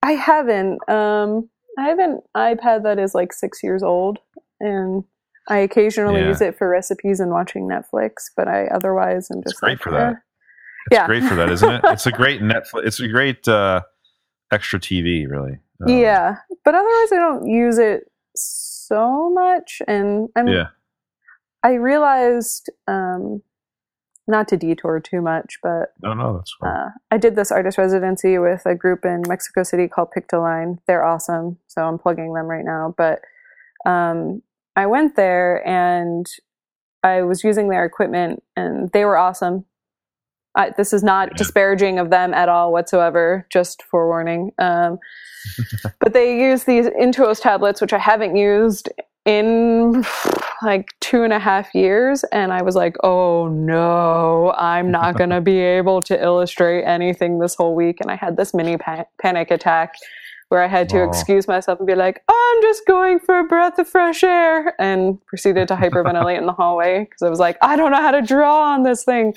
[0.02, 0.86] I haven't.
[0.88, 4.18] Um, I have an iPad that is like six years old,
[4.60, 5.04] and
[5.48, 6.28] I occasionally Yeah.
[6.28, 8.12] use it for recipes and watching Netflix.
[8.36, 10.12] But I otherwise am It's just great like, for that.
[10.12, 10.16] eh.
[10.90, 11.06] It's Yeah.
[11.06, 11.80] great for that, isn't it?
[11.84, 12.84] It's a great Netflix.
[12.86, 13.80] It's a great uh,
[14.52, 15.58] extra TV, really.
[15.86, 20.48] Um, yeah, but otherwise I don't use it so much, and I'm.
[20.48, 20.68] Yeah.
[21.64, 23.42] I realized, um,
[24.26, 26.70] not to detour too much, but No, no, that's fine.
[26.70, 30.78] Uh, I did this artist residency with a group in Mexico City called Pictoline.
[30.86, 32.94] They're awesome, so I'm plugging them right now.
[32.96, 33.20] But
[33.86, 34.42] um,
[34.76, 36.26] I went there and
[37.02, 39.64] I was using their equipment, and they were awesome.
[40.56, 41.34] I, this is not Yeah.
[41.36, 43.46] disparaging of them at all whatsoever.
[43.50, 44.52] Just forewarning.
[44.58, 44.98] Um,
[46.00, 48.88] but they use these Intuos tablets, which I haven't used
[49.26, 50.04] in
[50.62, 55.30] like two and a half years and i was like oh no i'm not going
[55.30, 59.06] to be able to illustrate anything this whole week and i had this mini pa-
[59.22, 59.94] panic attack
[60.50, 61.08] where i had to Wow.
[61.08, 65.18] excuse myself and be like i'm just going for a breath of fresh air and
[65.24, 68.20] proceeded to hyperventilate in the hallway because i was like i don't know how to
[68.20, 69.32] draw on this thing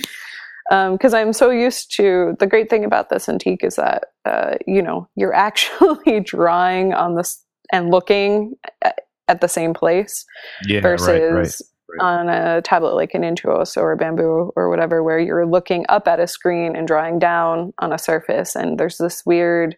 [0.70, 4.82] because I'm so used to the great thing about this Cintiq is that uh, you
[4.82, 10.26] know you're actually drawing on this and looking at, at the same place
[10.66, 11.62] Yeah, versus right, right.
[11.90, 12.02] right.
[12.02, 16.08] on a tablet like an Intuos or a Bamboo or whatever, where you're looking up
[16.08, 19.76] at a screen and drawing down on a surface, and there's this weird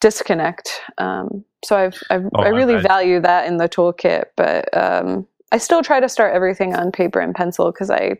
[0.00, 0.80] disconnect.
[0.98, 2.88] Um, so I've, I've Oh, I I really imagine.
[2.88, 7.20] value that in the toolkit, but um, I still try to start everything on paper
[7.20, 8.16] and pencil because I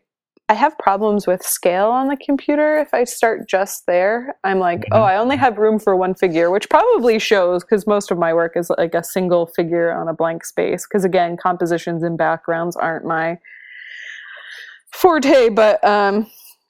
[0.52, 2.76] I have problems with scale on the computer.
[2.76, 4.88] If I start just there, I'm like, Mhm.
[4.92, 8.34] oh, I only have room for one figure, which probably shows because most of my
[8.34, 10.86] work is like a single figure on a blank space.
[10.86, 13.38] Because again, compositions and backgrounds aren't my
[14.92, 16.26] forte, but um,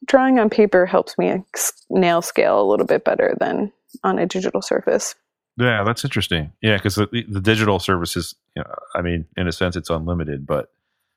[0.06, 1.42] drawing on paper helps me
[1.90, 3.72] nail scale a little bit better than
[4.04, 5.16] on a digital surface.
[5.58, 6.52] Yeah, that's interesting.
[6.62, 10.46] Yeah, because the, the digital services, you know, I mean, in a sense, it's unlimited,
[10.46, 10.68] but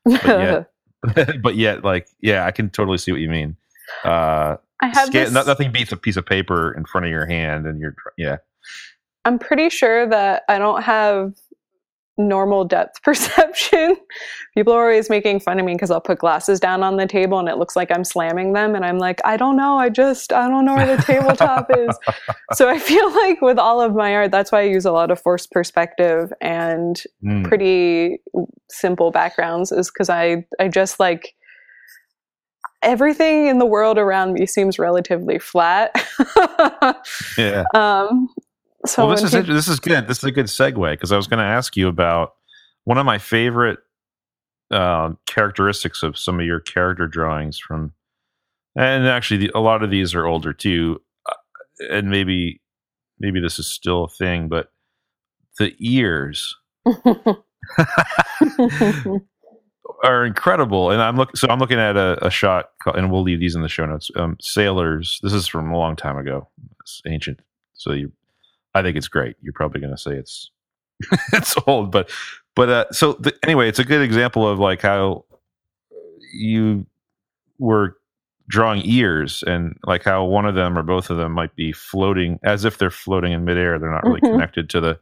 [0.08, 0.72] yet-
[1.42, 3.56] but yet, like, yeah, I can totally see what you mean.
[4.04, 7.12] Uh, I have sca- this, no- nothing beats a piece of paper in front of
[7.12, 8.38] your hand, and you're yeah.
[9.26, 11.34] I'm pretty sure that I don't have
[12.18, 13.98] normal depth perception.
[14.56, 17.40] People are always making fun of me because I'll put glasses down on the table
[17.40, 18.74] and it looks like I'm slamming them.
[18.76, 19.78] And I'm like, I don't know.
[19.78, 21.98] I just, I don't know where the tabletop is.
[22.54, 25.12] So I feel like with all of my art, that's why I use a lot
[25.12, 27.44] of forced perspective and Mm.
[27.44, 28.20] pretty
[28.70, 31.34] simple backgrounds is because I, I just like
[32.84, 35.92] everything in the world around me seems relatively flat.
[37.38, 37.64] yeah.
[37.74, 38.30] um,
[38.86, 40.08] so well, this is this is good.
[40.08, 42.34] This is a good segue because I was going to ask you about
[42.84, 43.80] one of my favorite
[44.72, 47.94] uh, characteristics of some of your character drawings from,
[48.76, 51.34] and actually the, a lot of these are older too, uh,
[51.92, 52.62] and maybe
[53.20, 54.72] maybe this is still a thing, but
[55.60, 56.56] the ears
[60.04, 60.92] are incredible.
[60.92, 63.56] And I'm looking, so I'm looking at a, a shot, called, and we'll leave these
[63.56, 64.10] in the show notes.
[64.16, 65.20] Um, Sailors.
[65.24, 66.50] This is from a long time ago.
[66.82, 67.40] It's ancient,
[67.74, 68.12] so you,
[68.76, 69.36] I think it's great.
[69.42, 70.52] You're probably going to say it's
[71.34, 72.10] it's old, but
[72.56, 75.26] but uh, so the, anyway, it's a good example of like how
[76.34, 76.86] you
[77.58, 77.98] were
[78.48, 82.40] drawing ears and like how one of them or both of them might be floating
[82.44, 83.80] as if they're floating in midair.
[83.80, 84.34] They're not really Mhm.
[84.34, 85.00] connected to the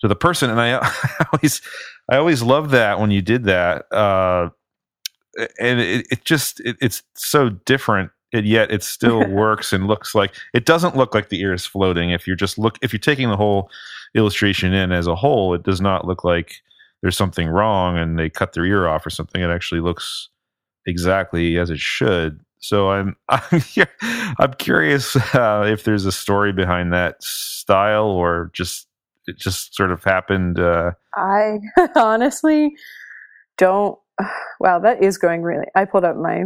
[0.00, 0.50] to the person.
[0.50, 1.62] And I, I always
[2.10, 3.90] I always loved that when you did that.
[3.92, 4.50] Uh,
[5.58, 10.14] and it, it just it, it's so different and yet it still works and looks
[10.14, 13.00] like it doesn't look like the ear is floating if you're just look if you're
[13.00, 13.70] taking the whole
[14.14, 16.56] illustration in as a whole it does not look like
[17.02, 20.28] there's something wrong and they cut their ear off or something it actually looks
[20.86, 23.62] exactly as it should so i'm i'm,
[24.38, 28.86] I'm curious uh, if there's a story behind that style or just
[29.26, 31.58] it just sort of happened uh I
[31.96, 32.74] honestly
[33.56, 33.98] don't.
[34.60, 35.66] Wow, that is going really.
[35.74, 36.44] I pulled up my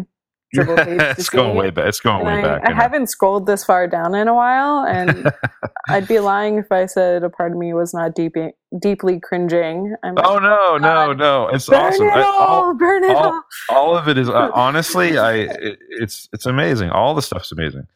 [0.57, 1.01] dribbble page.
[1.19, 3.87] it's going way back it's going and way I, back I haven't scrolled this far
[3.87, 5.31] down in a while, and
[5.89, 8.35] I'd be lying if I said a part of me was not deep,
[8.81, 9.95] deeply cringing.
[10.03, 11.49] I'm like, Oh no, no, no!
[11.49, 12.07] It's burn awesome.
[12.07, 13.43] it I- all, all, burn it all- all.
[13.71, 16.91] all of it is uh, honestly, I it, it's it's amazing.
[16.91, 17.87] All the stuff's amazing,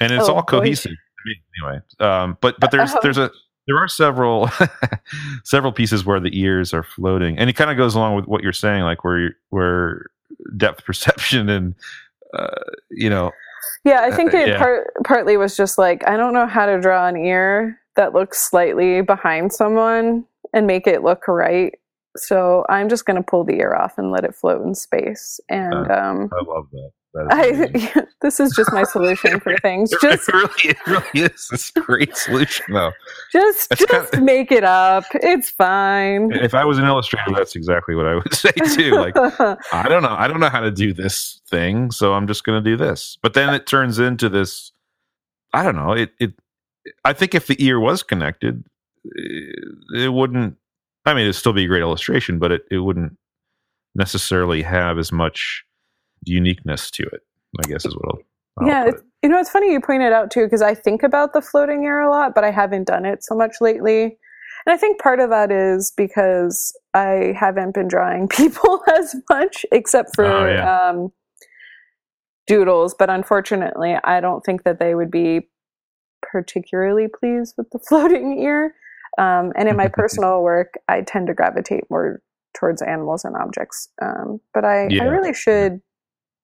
[0.00, 1.80] and it's Oh, all cohesive to me anyway.
[2.00, 2.98] Um, but but there's Oh.
[3.02, 3.30] there's a
[3.68, 4.48] there are several
[5.44, 8.42] several pieces where the ears are floating, and it kind of goes along with what
[8.42, 10.06] you're saying, like where you- where
[10.56, 11.74] depth perception and
[12.34, 12.48] uh,
[12.90, 13.30] you know
[13.84, 14.58] Yeah, I think Uh, it yeah.
[14.58, 18.38] part, partly was just like I don't know how to draw an ear that looks
[18.50, 21.74] slightly behind someone and make it look right.
[22.16, 25.38] So I'm just going to pull the ear off and let it float in space.
[25.48, 26.90] And um, I love that.
[27.16, 27.92] That is amazing.
[27.94, 29.92] I this is just my solution for things.
[29.92, 32.92] It Just really, it really is this great solution, though.
[33.32, 35.04] just just kinda- make it up.
[35.14, 36.32] It's fine.
[36.32, 38.92] If I was an illustrator, that's exactly what I would say too.
[38.92, 40.14] Like, I don't know.
[40.16, 43.18] I don't know how to do this thing, so I'm just going to do this.
[43.22, 44.72] But then it turns into this.
[45.52, 45.92] I don't know.
[45.92, 46.12] It.
[46.20, 46.34] It.
[47.04, 48.64] I think if the ear was connected,
[49.06, 49.50] eh,
[50.04, 50.56] it wouldn't.
[51.04, 53.16] I mean, it'd still be a great illustration, but it, it wouldn't
[53.94, 55.64] necessarily have as much
[56.24, 57.20] uniqueness to it.
[57.64, 58.18] I guess is what I'll.
[58.58, 58.90] I'll yeah,
[59.22, 62.00] you know, it's funny you pointed out too because I think about the floating ear
[62.00, 64.02] a lot, but I haven't done it so much lately.
[64.64, 69.64] And I think part of that is because I haven't been drawing people as much,
[69.72, 70.88] except for Oh, yeah.
[70.90, 71.12] um,
[72.46, 72.94] doodles.
[72.94, 75.48] But unfortunately, I don't think that they would be
[76.22, 78.74] particularly pleased with the floating ear.
[79.18, 82.20] Um, and in my personal work, I tend to gravitate more
[82.58, 83.88] towards animals and objects.
[84.02, 85.04] Um, but I, Yeah.
[85.04, 85.80] I really should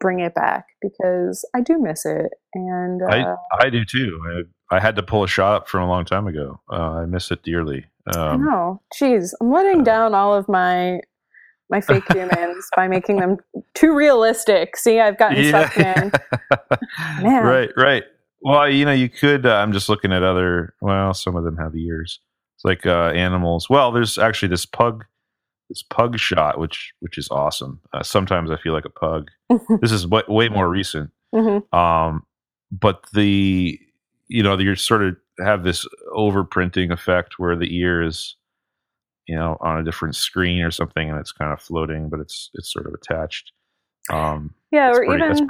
[0.03, 2.31] bring it back because I do miss it.
[2.55, 4.21] And uh, I do too.
[4.71, 6.61] I, I had to pull a shot up from a long time ago.
[6.71, 7.87] Uh, I miss it dearly.
[8.15, 11.01] I Um, know, geez, I'm letting uh, down all of my
[11.71, 13.39] my fake humans by making them
[13.75, 14.77] too realistic.
[14.77, 16.13] See, I've gotten stuck, in.
[17.23, 17.45] man.
[17.45, 18.03] Right, right.
[18.43, 19.47] Well, you know, you could.
[19.47, 20.75] Uh, I'm just looking at other.
[20.83, 22.19] Well, some of them have ears.
[22.57, 23.71] It's like uh, animals.
[23.71, 25.05] Well, there's actually this pug,
[25.73, 27.81] this pug shot, which which is awesome.
[27.95, 29.31] Uh, sometimes I feel like a pug.
[29.81, 31.11] this is way, way more recent.
[31.35, 31.73] Mhm.
[31.75, 32.25] Um,
[32.71, 33.79] but the
[34.29, 38.37] you know you're sort of have this overprinting effect where the ear is
[39.27, 42.51] you know on a different screen or something and it's kind of floating but it's
[42.55, 43.53] it's sort of attached
[44.11, 45.49] um Yeah, or pretty- even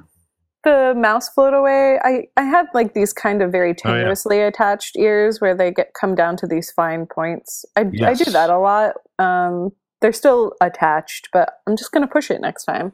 [0.65, 1.99] the mouse float away.
[2.05, 4.05] I I have like these kind of very Oh, yeah.
[4.05, 7.65] tenuously attached ears where they get come down to these fine points.
[7.77, 8.93] I I do that a lot.
[9.19, 9.71] Um,
[10.03, 12.93] they're still attached, but I'm just gonna push it next time.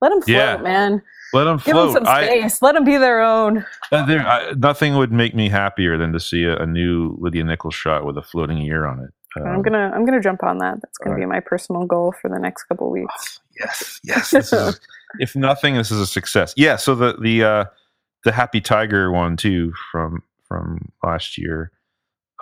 [0.00, 0.56] Let them float, Yeah.
[0.58, 1.02] man.
[1.32, 2.62] let them Give them float some I, space.
[2.62, 3.64] Let them be their own.
[3.92, 7.44] uh, there, I, nothing would make me happier than to see a, a new lydia
[7.44, 10.58] nichols shot with a floating ear on it I'm Um, gonna I'm gonna jump on
[10.58, 10.80] that.
[10.80, 13.40] That's gonna be my personal goal for the next couple weeks.
[13.58, 14.80] yes yes this is,
[15.18, 17.64] if nothing this is a success yeah so the the uh
[18.24, 21.70] the happy tiger one too from from last year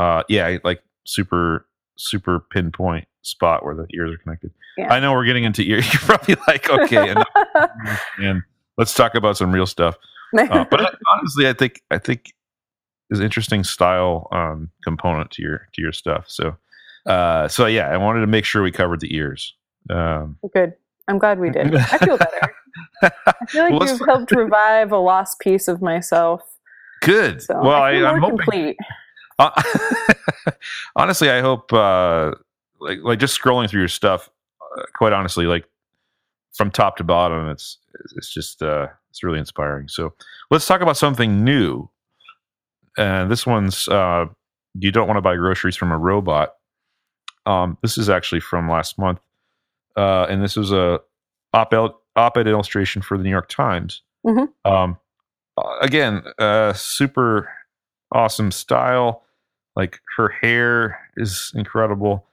[0.00, 4.92] uh yeah like super super pinpoint spot where the ears are connected Yeah.
[4.92, 7.28] i know we're getting into ear you're probably like okay enough,
[8.18, 8.42] man
[8.78, 9.96] let's talk about some real stuff
[10.38, 12.32] uh, but honestly i think i think
[13.10, 16.56] is interesting style um component to your to your stuff so
[17.06, 19.54] uh so yeah i wanted to make sure we covered the ears
[19.90, 20.74] um Good.
[21.08, 21.74] I'm glad we did.
[21.74, 22.54] I feel better.
[23.02, 23.10] I
[23.48, 26.40] feel like well, you've helped revive a lost piece of myself.
[27.02, 27.42] Good.
[27.42, 28.38] So well, I I, more hoping.
[28.38, 28.76] complete.
[29.38, 29.50] Uh,
[30.96, 31.72] honestly, I hope.
[31.72, 32.32] Uh,
[32.82, 34.28] like, like just scrolling through your stuff.
[34.60, 35.64] Uh, quite honestly, like
[36.52, 37.78] from top to bottom, it's
[38.16, 39.88] it's just uh, it's really inspiring.
[39.88, 40.12] So
[40.50, 41.88] let's talk about something new.
[42.98, 44.26] And this one's uh,
[44.78, 46.54] you don't want to buy groceries from a robot.
[47.46, 49.20] Um, this is actually from last month,
[49.96, 51.00] uh, and this was a
[51.54, 54.02] op-ed op-ed illustration for the New York Times.
[54.26, 54.48] Mhm.
[54.64, 54.98] Um,
[55.80, 57.50] again, uh, super
[58.12, 59.24] awesome style.
[59.76, 62.26] Like her hair is incredible.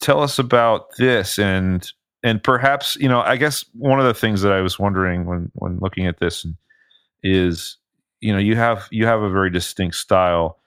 [0.00, 1.90] Tell us about this and
[2.22, 5.50] and perhaps you know I guess one of the things that I was wondering when
[5.54, 6.46] when looking at this
[7.22, 7.78] is
[8.20, 10.58] you know you have you have a very distinct style,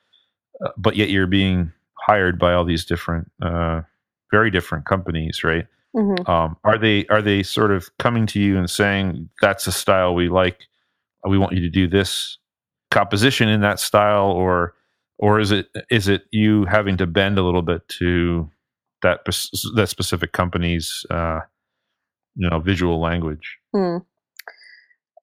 [0.66, 1.72] uh, but yet you're being
[2.08, 3.82] hired by all these different uh,
[4.32, 5.68] very different companies, right?
[5.96, 6.30] Mhm.
[6.30, 10.14] um, are they are they sort of coming to you and saying that's a style
[10.14, 10.60] we like
[11.28, 12.38] we want you to do this
[12.92, 14.74] composition in that style or
[15.18, 18.50] or is it is it you having to bend a little bit to
[19.02, 19.20] that
[19.76, 21.40] that specific company's uh,
[22.36, 23.98] you know visual language Hmm.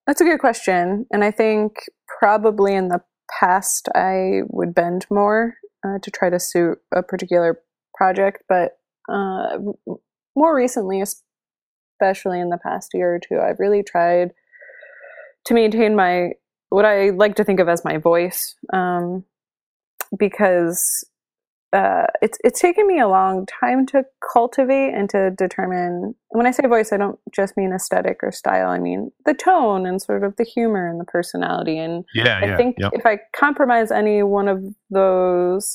[0.06, 1.06] That's a good question.
[1.10, 3.02] And I think probably in the
[3.40, 7.60] past I would bend more uh, to try to suit a particular
[7.94, 8.42] project.
[8.48, 8.78] But
[9.12, 9.58] uh,
[10.36, 14.32] more recently, especially in the past year or two, I've really tried
[15.46, 16.32] to maintain my
[16.76, 18.54] what I like to think of as my voice.
[18.70, 19.24] Um,
[20.18, 21.06] because
[21.72, 26.14] uh, it's it's taken me a long time to cultivate and to determine.
[26.28, 28.68] When I say voice, I don't just mean aesthetic or style.
[28.68, 31.78] I mean the tone and sort of the humor and the personality.
[31.78, 35.72] And yeah I think if I compromise any one of those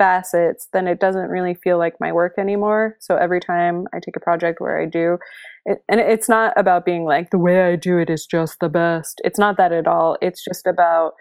[0.00, 2.96] facets, then it doesn't really feel like my work anymore.
[3.00, 5.18] So every time I take a project where I do,
[5.66, 8.70] it, and it's not about being like the way I do it is just the
[8.70, 9.20] best.
[9.24, 10.16] It's not that at all.
[10.22, 11.12] It's just about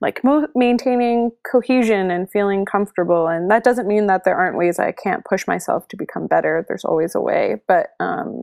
[0.00, 3.26] like mo- maintaining cohesion and feeling comfortable.
[3.26, 6.64] And that doesn't mean that there aren't ways I can't push myself to become better.
[6.68, 8.42] There's always a way, but um,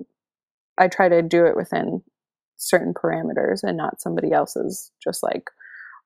[0.77, 2.01] I try to do it within
[2.57, 4.91] certain parameters and not somebody else's.
[5.01, 5.45] Just like,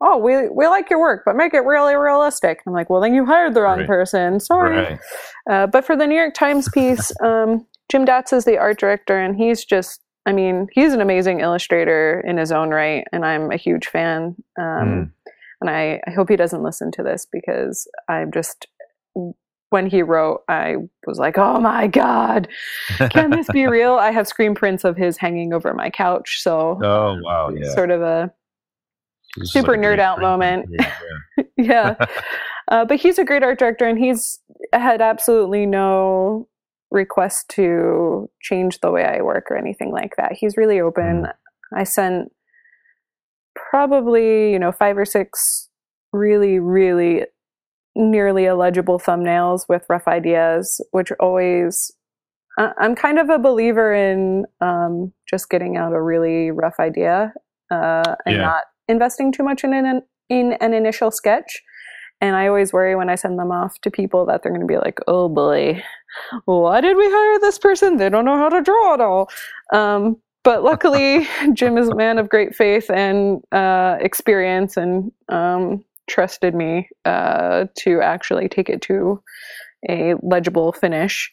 [0.02, 2.62] oh, we we like your work, but make it really realistic.
[2.66, 3.88] I'm like, well, then you hired the wrong Right.
[3.88, 4.40] person.
[4.40, 4.76] Sorry.
[4.78, 5.00] right
[5.50, 9.18] Uh, but for the New York Times piece, um, Jim Datz is the art director,
[9.20, 13.52] and he's just, I mean, he's an amazing illustrator in his own right, and I'm
[13.52, 14.36] a huge fan.
[14.58, 15.12] Um, Mm.
[15.62, 18.66] And I, I hope he doesn't listen to this because I'm just,
[19.72, 22.48] when he wrote, I was like, oh my God,
[23.10, 23.96] can this be real?
[23.96, 26.42] I have screen prints of his hanging over my couch.
[26.42, 28.32] So, oh wow yeah sort of a
[29.45, 30.67] super like nerd out moment.
[30.69, 31.96] Yeah, yeah.
[32.71, 34.37] Uh, but he's a great art director, and he's
[34.73, 36.48] had absolutely no
[36.92, 40.33] request to change the way I work or anything like that.
[40.33, 41.25] He's really open.
[41.75, 42.31] I sent
[43.56, 45.67] probably, you know, five or six
[46.13, 47.25] really, really
[47.96, 51.92] nearly illegible thumbnails with rough ideas, which always.
[52.58, 57.33] I'm kind of a believer in um, just getting out a really rough idea
[57.71, 58.42] uh, and Yeah.
[58.42, 61.62] not investing too much in an in an initial sketch
[62.21, 64.67] And I always worry when I send them off to people that they're going to
[64.67, 65.81] be like, oh boy,
[66.46, 67.98] why did we hire this person?
[67.98, 69.29] They don't know how to draw at all.
[69.73, 75.83] Um, but luckily, Jim is a man of great faith and uh, experience and um,
[76.10, 79.21] trusted me uh, to actually take it to
[79.90, 81.31] a legible finish.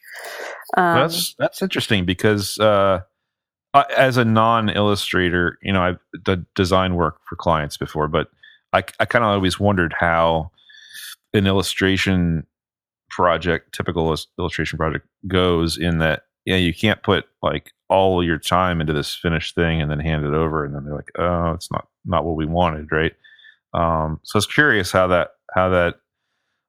[0.76, 3.00] Um, that's that's interesting because uh,
[3.96, 8.28] as a non-illustrator, you know, I've done design work for clients before, but
[8.72, 10.50] I, I kind of always wondered how
[11.34, 12.46] an illustration
[13.10, 18.80] project, typical illustration project, goes in that yeah, you can't put like all your time
[18.80, 21.70] into this finished thing and then hand it over, and then they're like, oh, it's
[21.70, 23.12] not not what we wanted, right?
[23.74, 25.96] Um, so I was curious how that how that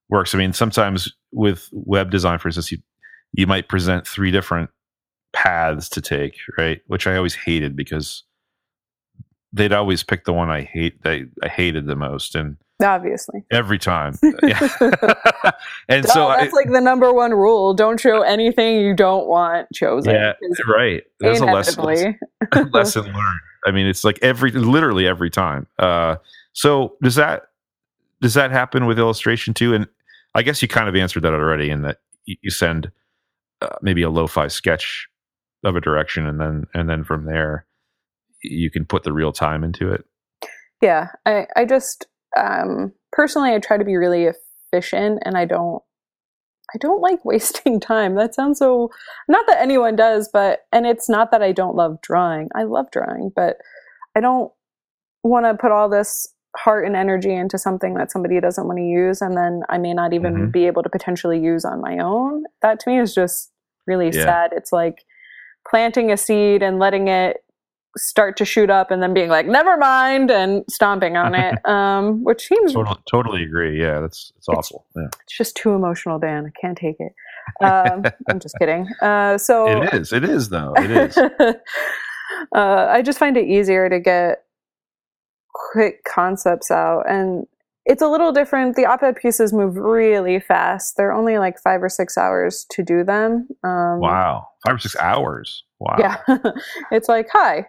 [0.09, 0.33] works.
[0.33, 2.79] I mean, sometimes with web design, for instance, you
[3.33, 4.71] you might present three different
[5.37, 6.81] paths to take, right?
[6.87, 8.23] Which I always hated because
[9.53, 13.45] they'd always pick the one I hate they I hated the most and obviously.
[13.51, 14.13] every time.
[15.89, 17.73] And so that's I, like the number one rule.
[17.73, 20.13] Don't show anything you don't want chosen.
[20.13, 20.33] Yeah
[20.67, 21.03] right.
[21.19, 22.17] There's a lesson
[22.71, 23.39] lesson learned.
[23.65, 25.67] I mean it's like every literally every time.
[25.77, 26.15] Uh
[26.53, 27.49] so does that
[28.21, 29.75] does that happen with illustration too?
[29.75, 29.87] And
[30.33, 32.91] i guess you kind of answered that already in that you send
[33.61, 35.07] uh, maybe a lo-fi sketch
[35.67, 37.65] of a direction and then and then from there
[38.43, 40.05] you can put the real time into it?
[40.81, 42.05] Yeah i i just
[42.37, 45.81] um personally i try to be really efficient and i don't
[46.73, 48.15] i don't like wasting time.
[48.15, 48.89] That sounds so
[49.27, 52.49] not that anyone does but and it's not that i don't love drawing.
[52.55, 53.57] I love drawing but
[54.15, 54.51] i don't
[55.23, 58.83] want to put all this heart and energy into something that somebody doesn't want to
[58.83, 60.51] use and then i may not even mm-hmm.
[60.51, 62.43] be able to potentially use on my own.
[62.61, 63.51] That to me is just
[63.87, 64.23] really yeah.
[64.23, 64.51] sad.
[64.55, 65.05] It's like
[65.69, 67.37] planting a seed and letting it
[67.95, 72.23] start to shoot up and then being like never mind and stomping on it um,
[72.23, 73.79] which seems totally, totally agree.
[73.79, 74.85] Yeah that's it's awful.
[74.89, 75.19] It's, yeah.
[75.23, 76.45] it's just too emotional dan.
[76.45, 77.13] I can't take it.
[77.63, 78.89] Um, i'm just kidding.
[79.01, 80.11] Uh, so it is.
[80.11, 80.73] It is though.
[80.77, 81.17] It is.
[82.53, 84.43] Uh, i just find it easier to get
[85.53, 87.47] quick concepts out and
[87.87, 88.75] it's a little different.
[88.75, 90.97] The op-ed pieces move really fast.
[90.97, 93.47] They're only like five or six hours to do them.
[93.63, 95.63] Um, wow, five or six hours.
[95.79, 95.95] Wow.
[95.97, 96.17] Yeah,
[96.91, 97.67] it's like, hi,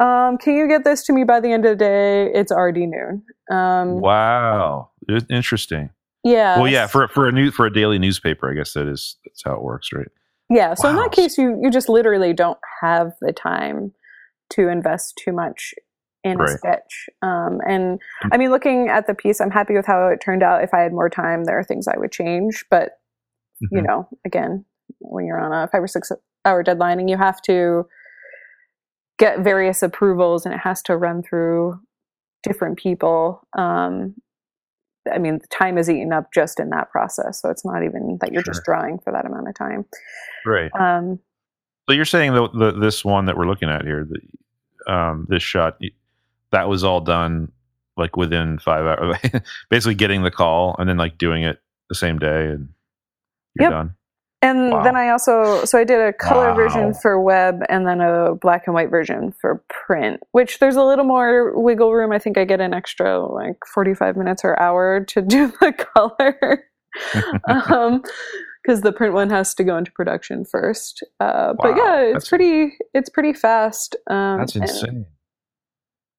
[0.00, 2.30] um, can you get this to me by the end of the day?
[2.32, 3.24] It's already noon.
[3.50, 4.90] Um, wow,
[5.28, 5.90] interesting.
[6.22, 6.58] Yeah.
[6.58, 9.42] Well, yeah, for for a new for a daily newspaper, I guess that is that's
[9.44, 10.08] how it works, right?
[10.48, 10.74] Yeah.
[10.74, 10.90] So wow.
[10.90, 13.92] in that case, you you just literally don't have the time
[14.50, 15.74] to invest too much
[16.26, 16.50] in right.
[16.50, 17.08] a sketch.
[17.22, 18.30] Um, and mm.
[18.32, 20.64] I mean, looking at the piece, I'm happy with how it turned out.
[20.64, 22.64] If I had more time, there are things I would change.
[22.68, 22.98] But,
[23.62, 23.76] mm-hmm.
[23.76, 24.64] you know, again,
[24.98, 26.10] when you're on a five or six
[26.44, 27.86] hour deadline and you have to
[29.18, 31.80] get various approvals and it has to run through
[32.42, 34.14] different people, um,
[35.12, 37.40] I mean, the time is eaten up just in that process.
[37.40, 38.52] So it's not even that you're sure.
[38.52, 39.84] just drawing for that amount of time.
[40.44, 40.70] Right.
[40.78, 41.20] Um,
[41.88, 45.78] so you're saying that this one that we're looking at here, the, um, this shot,
[46.52, 47.52] that was all done
[47.96, 49.16] like within five hours.
[49.70, 52.68] Basically, getting the call and then like doing it the same day, and
[53.54, 53.70] you're yep.
[53.70, 53.94] done.
[54.42, 54.82] And wow.
[54.84, 56.54] then I also so I did a color wow.
[56.54, 60.84] version for web and then a black and white version for print, which there's a
[60.84, 62.12] little more wiggle room.
[62.12, 66.64] I think I get an extra like 45 minutes or hour to do the color.
[67.70, 68.02] um,
[68.62, 71.02] because the print one has to go into production first.
[71.20, 73.96] Uh, wow, but yeah, it's pretty it's pretty fast.
[74.10, 75.06] Um, that's insane.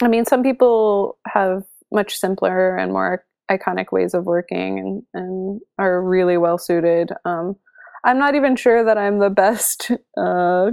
[0.02, 5.62] I mean, some people have much simpler and more iconic ways of working and, and
[5.80, 7.12] are really well suited.
[7.26, 7.56] Um,
[8.04, 10.72] I'm not even sure that I'm the best uh,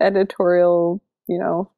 [0.00, 1.70] editorial, you know,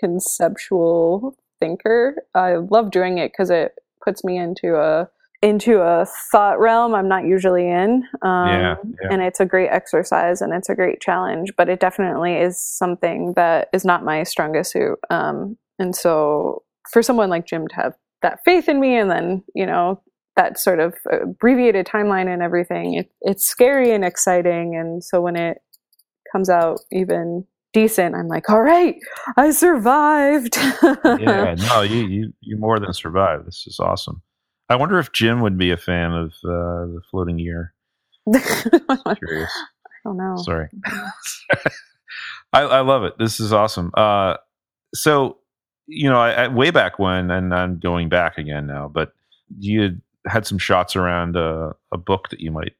[0.00, 2.16] conceptual thinker.
[2.34, 3.72] I love doing it because it
[4.04, 5.08] puts me into a
[5.42, 8.04] into a thought realm I'm not usually in.
[8.22, 9.08] Um, yeah, yeah.
[9.10, 13.34] And it's a great exercise and it's a great challenge, but it definitely is something
[13.36, 14.98] that is not my strongest suit.
[15.10, 16.62] Um, and so
[16.92, 20.02] for someone like Jim to have that faith in me and then, you know,
[20.36, 24.76] that sort of abbreviated timeline and everything, it, it's scary and exciting.
[24.76, 25.58] And so when it
[26.30, 28.96] comes out even decent, I'm like, all right,
[29.36, 30.56] I survived.
[30.56, 33.46] yeah, no, you, you, you more than survived.
[33.46, 34.22] This is awesome.
[34.68, 37.72] I wonder if Jim would be a fan of uh, the floating year.
[38.32, 39.52] Curious.
[39.52, 40.36] I don't know.
[40.38, 40.68] Sorry.
[42.52, 43.14] I, I love it.
[43.18, 43.90] This is awesome.
[43.96, 44.36] Uh,
[44.94, 45.38] so
[45.86, 49.12] you know, I, I, way back when, and I'm going back again now, but
[49.58, 52.74] you had, some shots around a, a, book that you might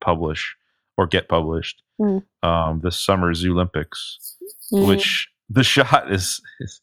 [0.00, 0.56] publish
[0.96, 2.22] or get published mm.
[2.42, 4.36] um, this summer Zoolympics,
[4.72, 4.86] mm.
[4.88, 6.80] which the shot is is,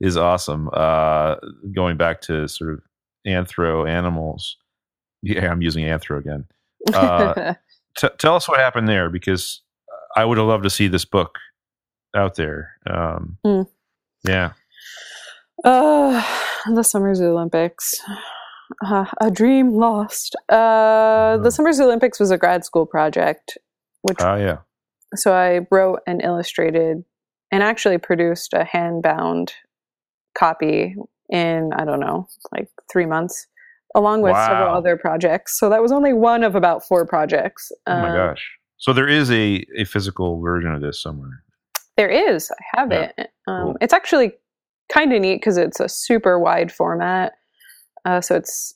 [0.00, 0.70] is awesome.
[0.72, 1.36] Uh,
[1.72, 2.80] going back to sort of
[3.26, 4.56] anthro animals,
[5.22, 6.46] Yeah, I'm using Anthro again.
[6.92, 7.54] Uh,
[7.96, 9.60] T- tell us what happened there because
[10.16, 11.38] I would have loved to see this book
[12.16, 12.76] out there.
[12.86, 13.68] Um, Mm.
[14.24, 14.52] Yeah.
[15.64, 16.22] Uh,
[16.74, 17.94] the Summer's Olympics.
[18.84, 20.34] Uh, a dream lost.
[20.48, 21.42] Uh, Mhm.
[21.44, 23.58] the Summer's Olympics was a grad school project,
[24.02, 24.58] which Oh, yeah.
[25.14, 27.04] so I wrote and illustrated
[27.50, 29.52] and actually produced a hand bound
[30.34, 30.96] copy
[31.28, 33.46] in I don't know like three months,
[33.94, 35.58] along with several other projects.
[35.58, 37.70] So that was only one of about four projects.
[37.86, 38.58] Oh, my Um, gosh.
[38.78, 41.42] So there is a, a physical version of this somewhere.
[41.96, 42.50] There is.
[42.50, 43.12] I have Yeah.
[43.18, 43.30] it.
[43.46, 43.76] Um, Cool.
[43.82, 44.32] It's actually
[44.92, 47.32] kind of neat because it's a super wide format.
[48.04, 48.74] Uh, so it's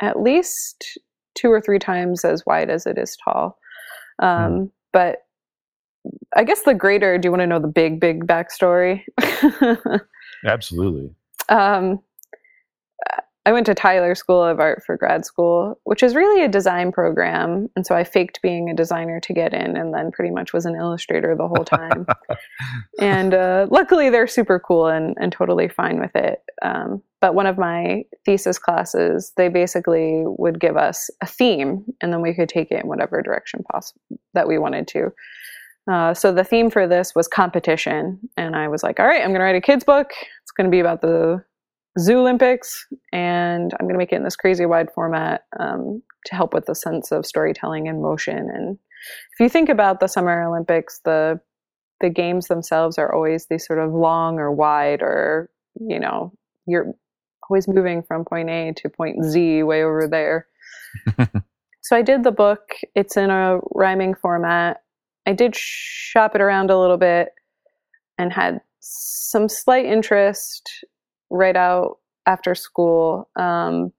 [0.00, 0.98] at least
[1.34, 3.58] two or three times as wide as it is tall.
[4.20, 4.64] Um, Hmm.
[4.92, 5.18] But
[6.36, 9.02] I guess the greater, do you want to know the big, big backstory?
[10.44, 11.10] Absolutely.
[11.48, 12.00] um,
[13.46, 16.92] I went to Tyler School of Art for grad school, which is really a design
[16.92, 17.68] program.
[17.74, 20.66] And so I faked being a designer to get in and then pretty much was
[20.66, 22.06] an illustrator the whole time.
[23.00, 26.40] and uh, luckily, they're super cool and, and totally fine with it.
[26.60, 32.12] Um, but one of my thesis classes, they basically would give us a theme and
[32.12, 34.00] then we could take it in whatever direction possible
[34.34, 35.12] that we wanted to.
[35.90, 38.18] Uh, so the theme for this was competition.
[38.36, 40.10] And I was like, all right, I'm going to write a kid's book.
[40.42, 41.42] It's going to be about the
[42.00, 46.34] Zoo Olympics, and I'm going to make it in this crazy wide format um, to
[46.34, 48.38] help with the sense of storytelling and motion.
[48.38, 48.78] And
[49.32, 51.40] if you think about the Summer Olympics, the
[52.00, 56.32] the games themselves are always these sort of long or wide, or you know,
[56.66, 56.94] you're
[57.50, 60.46] always moving from point A to point Z, way over there.
[61.82, 62.60] so I did the book.
[62.94, 64.78] It's in a rhyming format.
[65.26, 67.28] I did shop it around a little bit
[68.18, 70.70] and had some slight interest
[71.30, 73.92] right out after school, um,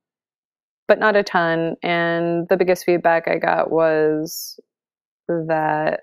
[0.87, 1.75] but not a ton.
[1.81, 4.59] And the biggest feedback I got was
[5.27, 6.01] that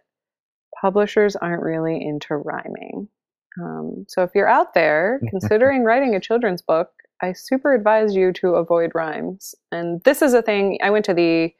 [0.81, 3.09] publishers aren't really into rhyming.
[3.61, 6.91] Um, so if you're out there considering writing a children's book,
[7.23, 9.55] I super advise you to avoid rhymes.
[9.73, 10.79] And this is a thing.
[10.83, 11.53] I went to the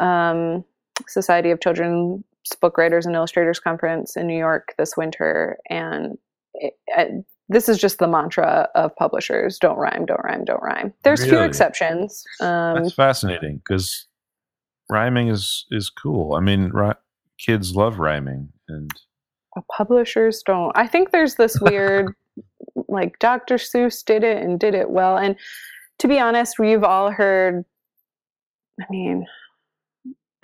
[0.00, 0.64] um,
[1.06, 2.24] Society of Children's
[2.60, 6.16] Book Writers and Illustrators conference in New York this winter, and
[6.54, 10.92] it, it, this is just the mantra of publishers: don't rhyme, don't rhyme, don't rhyme.
[11.02, 12.24] There's few exceptions.
[12.40, 14.06] Um, That's fascinating because
[14.90, 16.34] rhyming is is cool.
[16.34, 16.94] I mean, ri-
[17.38, 18.90] kids love rhyming, and
[19.76, 20.76] publishers don't.
[20.76, 22.14] I think there's this weird,
[22.88, 23.56] like Dr.
[23.56, 25.16] Seuss did it and did it well.
[25.16, 25.36] And
[25.98, 27.64] to be honest, we've all heard.
[28.80, 29.26] I mean,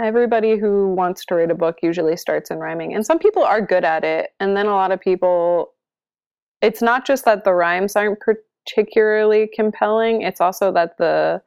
[0.01, 3.61] everybody who wants to write a book usually starts in rhyming, and some people are
[3.61, 5.72] good at it, and then a lot of people.
[6.63, 11.43] It's not just that the rhymes aren't particularly compelling; it's also that the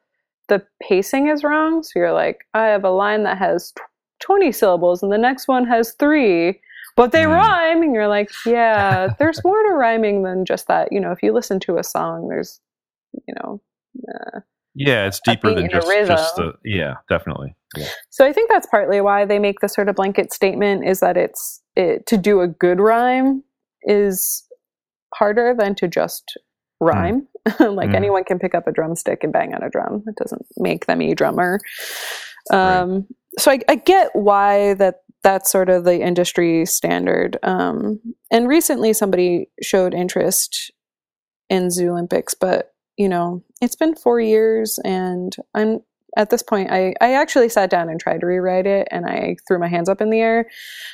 [0.47, 1.81] the pacing is wrong.
[1.81, 3.81] So you're like, I have a line that has tw-
[4.21, 6.59] 20 syllables, and the next one has three
[6.95, 7.31] but they Mm.
[7.31, 11.21] rhyme and you're like yeah there's more to rhyming than just that you know if
[11.21, 12.59] you listen to a song there's
[13.27, 13.61] you know
[14.07, 14.39] uh,
[14.77, 17.55] yeah, it's deeper than just just the yeah, definitely.
[17.77, 17.87] Yeah.
[18.09, 21.17] so i think that's partly why they make the sort of blanket statement is that
[21.17, 23.43] it's it, to do a good rhyme
[23.83, 24.43] is
[25.17, 26.37] harder than to just
[26.79, 27.27] rhyme.
[27.59, 27.95] Like Mm.
[27.95, 30.03] anyone can pick up a drumstick and bang on a drum.
[30.07, 31.59] It doesn't make them a drummer.
[32.51, 33.05] Um,
[33.37, 37.37] so I, I get why that that's sort of the industry standard.
[37.43, 37.99] Um,
[38.31, 40.71] and recently somebody showed interest
[41.49, 45.79] in zoo olympics but you know it's been four years and i'm
[46.17, 49.35] at this point I, I actually sat down and tried to rewrite it and i
[49.47, 50.47] threw my hands up in the air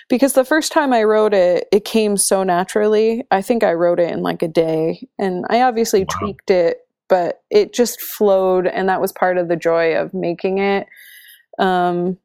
[0.09, 3.99] because the first time i wrote it it came so naturally i think i wrote
[3.99, 6.17] it in like a day and i obviously Wow.
[6.19, 6.77] tweaked it
[7.09, 10.87] but it just flowed and that was part of the joy of making it
[11.59, 12.17] um,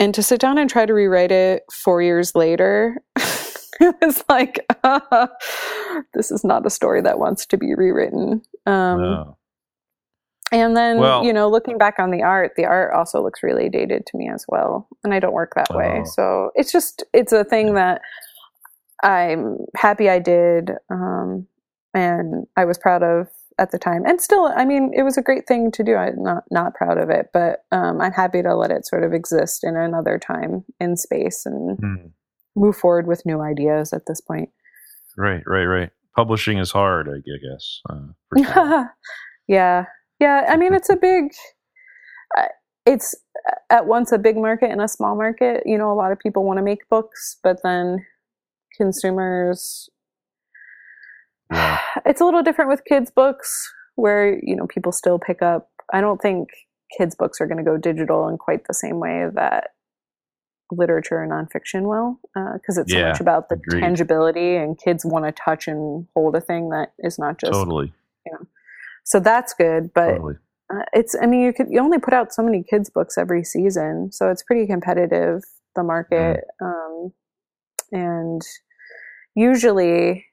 [0.00, 4.66] and to sit down and try to rewrite it four years later it was like
[6.14, 9.36] this is not a story that wants to be rewritten um, No.
[10.52, 13.68] And then Well- you know looking back on the art the art also looks really
[13.68, 16.04] dated to me as well and i don't work that way Oh.
[16.04, 18.00] so it's just it's a thing that
[19.02, 21.46] i'm happy i did um,
[21.94, 23.28] and i was proud of
[23.58, 26.22] at the time and still i mean it was a great thing to do i'm
[26.22, 29.64] not not proud of it but um, i'm happy to let it sort of exist
[29.64, 32.06] in another time in space and Hmm.
[32.54, 34.50] move forward with new ideas at this point
[35.18, 35.90] Right, right, right.
[36.14, 37.80] Publishing is hard, I guess.
[37.88, 38.94] Uh, sure.
[39.48, 39.84] yeah
[40.20, 41.24] yeah i mean it's a big
[42.38, 42.46] uh,
[42.84, 43.14] it's
[43.70, 46.44] at once a big market and a small market you know a lot of people
[46.44, 48.04] want to make books but then
[48.76, 49.88] consumers
[51.52, 51.78] yeah.
[52.06, 56.00] it's a little different with kids books where you know people still pick up i
[56.00, 56.48] don't think
[56.96, 59.68] kids books are going to go digital in quite the same way that
[60.72, 62.18] literature and nonfiction will
[62.54, 63.80] because uh, it's Yeah, so much about the agreed.
[63.80, 67.92] tangibility and kids want to touch and hold a thing that is not just totally,
[69.06, 70.34] so that's good but totally.
[70.72, 73.42] uh, it's i mean you could you only put out so many kids books every
[73.44, 75.42] season so it's pretty competitive
[75.76, 77.12] the market um,
[77.92, 78.42] and
[79.34, 80.26] usually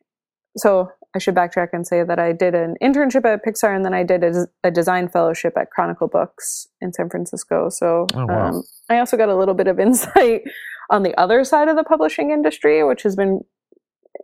[0.57, 3.93] so i should backtrack and say that i did an internship at pixar and then
[3.93, 8.47] i did a, a design fellowship at chronicle books in san francisco so Oh, wow.
[8.49, 10.41] um, i also got a little bit of insight
[10.89, 13.41] on the other side of the publishing industry which has been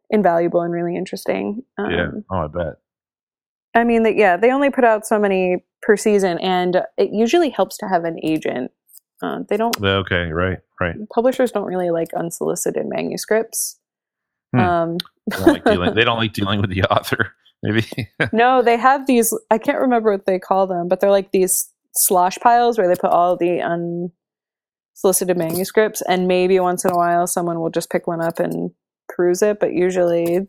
[0.09, 2.07] invaluable and really interesting um, yeah.
[2.31, 2.73] Oh, I bet.
[3.80, 7.49] I mean, that yeah, they only put out so many per season, and it usually
[7.49, 8.71] helps to have an agent.
[9.21, 9.75] Uh, they don't.
[9.82, 10.95] Okay, right, right.
[11.13, 13.80] Publishers don't really like unsolicited manuscripts.
[14.53, 14.59] Hmm.
[14.59, 14.97] Um,
[15.30, 17.34] They don't like dealing, they don't like dealing with the author.
[17.63, 17.86] Maybe.
[18.32, 19.34] no, they have these.
[19.51, 22.95] I can't remember what they call them, but they're like these slosh piles where they
[22.95, 28.07] put all the unsolicited manuscripts, and maybe once in a while someone will just pick
[28.07, 28.71] one up and
[29.09, 30.47] peruse it, but usually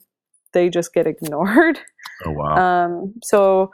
[0.53, 1.78] they just get ignored.
[2.26, 2.57] oh wow.
[2.57, 3.70] Um, so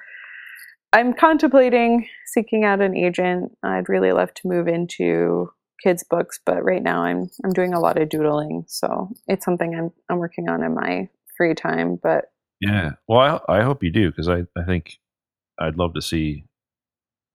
[0.93, 3.53] I'm contemplating seeking out an agent.
[3.63, 5.51] I'd really love to move into
[5.83, 9.75] kids books, but right now I'm I'm doing a lot of doodling, so it's something
[9.75, 11.99] I'm I'm working on in my free time.
[12.03, 12.27] But
[12.61, 12.93] Yeah.
[13.09, 14.99] Well, I, I hope you do because I, I think
[15.59, 16.45] I'd love to see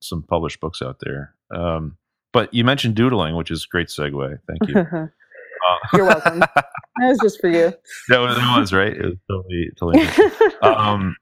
[0.02, 1.36] some published books out there.
[1.54, 1.98] Um,
[2.34, 4.40] but you mentioned doodling, which is a great segue.
[4.48, 5.10] Thank you.
[5.94, 6.40] You're welcome.
[6.40, 6.66] that
[7.00, 7.74] was just for you.
[8.10, 8.94] that was, it was right.
[8.94, 10.56] It was totally, totally.
[10.62, 11.16] um,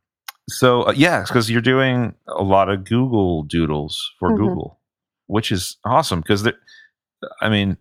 [0.49, 4.37] so uh, yeah, because you're doing a lot of Google doodles for Mhm.
[4.37, 4.79] Google,
[5.27, 6.21] which is awesome.
[6.21, 6.47] Because
[7.41, 7.77] I mean,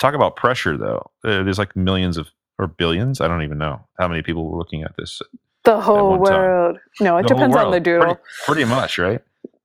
[0.00, 1.10] talk about pressure though.
[1.24, 2.28] Uh, there's like millions of
[2.58, 3.20] or billions.
[3.20, 5.20] I don't even know how many people were looking at this.
[5.64, 6.40] the whole one time.
[6.40, 6.78] world.
[7.00, 8.14] No, it The depends on the doodle.
[8.14, 9.20] Pretty, pretty much, right?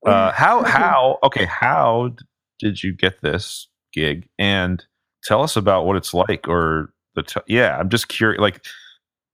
[0.05, 1.45] Uh, how how okay?
[1.45, 2.25] How d-
[2.59, 4.27] did you get this gig?
[4.37, 4.83] And
[5.23, 7.77] tell us about what it's like, or the t- yeah.
[7.77, 8.39] I'm just curious.
[8.39, 8.65] Like,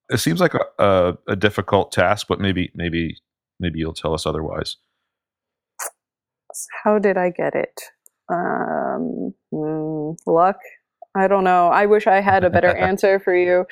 [0.10, 3.18] it seems like a, a, a difficult task, but maybe maybe
[3.60, 4.78] maybe you'll tell us otherwise.
[6.84, 7.80] How did I get it?
[8.32, 10.58] Um, mm, luck.
[11.16, 11.68] I don't know.
[11.68, 13.66] I wish I had a better answer for you.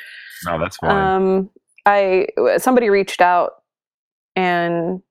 [0.46, 0.92] No, that's fine.
[0.92, 1.50] Um,
[1.86, 3.52] I somebody reached out
[4.36, 5.02] and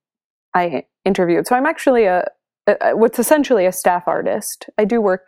[0.53, 1.47] I interviewed.
[1.47, 2.25] So I'm actually a,
[2.67, 4.69] a what's essentially a staff artist.
[4.77, 5.27] I do work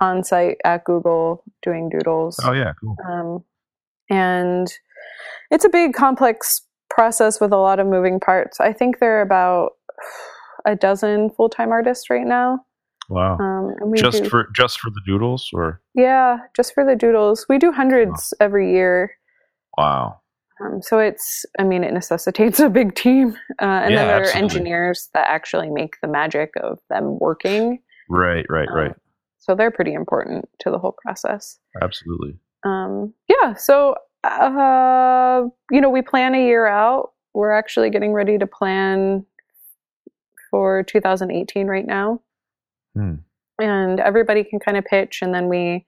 [0.00, 2.38] on site at Google doing doodles.
[2.44, 2.96] oh yeah, cool.
[3.08, 3.44] Um,
[4.08, 4.72] and
[5.50, 8.60] it's a big, complex process with a lot of moving parts.
[8.60, 9.72] I think there are about
[10.66, 12.64] a dozen full time artists right now.
[13.08, 13.38] Wow.
[13.38, 16.94] Um, and we just do, for just for the doodles, or yeah, just for the
[16.96, 17.46] doodles.
[17.48, 19.12] We do hundreds every year.
[19.76, 20.20] wow.
[20.62, 23.34] Um, so it's, I mean, it necessitates a big team.
[23.62, 27.80] Uh, and Yeah, then there are engineers that actually make the magic of them working.
[28.10, 28.92] Right, right, Um, right.
[29.50, 31.58] So they're pretty important to the whole process.
[31.82, 32.38] Absolutely.
[32.64, 35.42] um, yeah so uh,
[35.72, 39.24] you know we plan a year out we're actually getting ready to plan
[40.50, 42.20] for 2018 right now
[42.94, 43.14] Hmm.
[43.60, 45.86] and everybody can kind of pitch and then we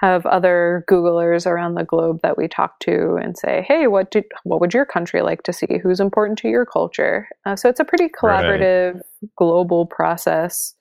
[0.00, 4.24] have other googlers around the globe that we talk to and say hey what did
[4.44, 7.80] what would your country like to see who's important to your culture uh, so it's
[7.80, 9.00] a pretty collaborative
[9.36, 10.74] global process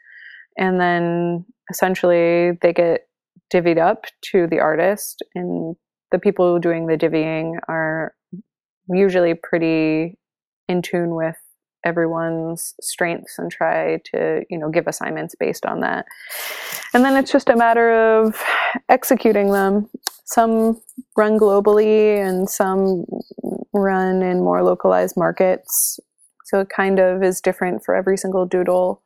[0.60, 3.07] and then essentially they get
[3.51, 5.76] divvied up to the artist and
[6.12, 8.14] the people doing the divvying are
[8.89, 10.18] usually pretty
[10.68, 11.38] in tune with
[11.86, 16.05] everyone's strengths and try to you know give assignments based on that.
[16.93, 18.43] And then it's just a matter of
[18.89, 19.89] executing them.
[20.26, 20.82] Some
[21.16, 23.05] run globally and some
[23.74, 25.99] run in more localized markets.
[26.45, 29.03] So it kind of is different for every single doodle.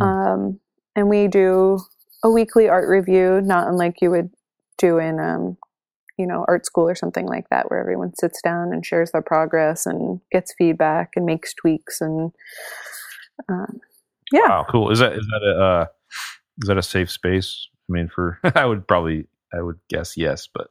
[0.00, 0.60] Um,
[0.94, 1.78] and we do
[2.22, 4.30] a weekly art review, not unlike you would
[4.78, 5.56] do in, um,
[6.18, 9.22] you know, art school or something like that, where everyone sits down and shares their
[9.22, 12.32] progress and gets feedback and makes tweaks and,
[13.48, 13.80] um,
[14.32, 14.48] yeah.
[14.48, 14.90] Wow, cool.
[14.90, 15.86] Is that is that a uh,
[16.62, 17.68] is that a safe space?
[17.88, 20.68] I mean, for I would probably I would guess yes, but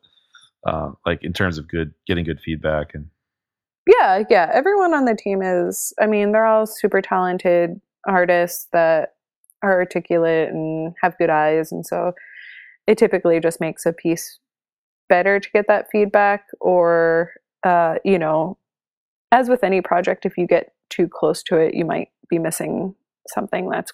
[0.68, 3.08] um, like in terms of good getting good feedback and
[3.88, 4.50] Yeah, yeah.
[4.54, 9.14] Everyone on the team is, I mean, they're all super talented artists that
[9.62, 11.72] are articulate and have good eyes.
[11.72, 12.14] And so
[12.88, 14.40] it typically just makes a piece
[15.10, 16.46] better to get that feedback.
[16.62, 17.32] Or,
[17.64, 18.58] uh, you know,
[19.32, 22.96] as with any project, if you get too close to it, you might be missing
[23.28, 23.92] something that's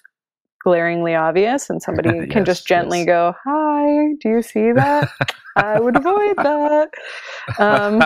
[0.66, 3.06] glaringly obvious and somebody can just gently yes.
[3.06, 5.08] go, Hi, do you see that?
[5.54, 6.88] I would avoid that.
[7.60, 8.00] Um,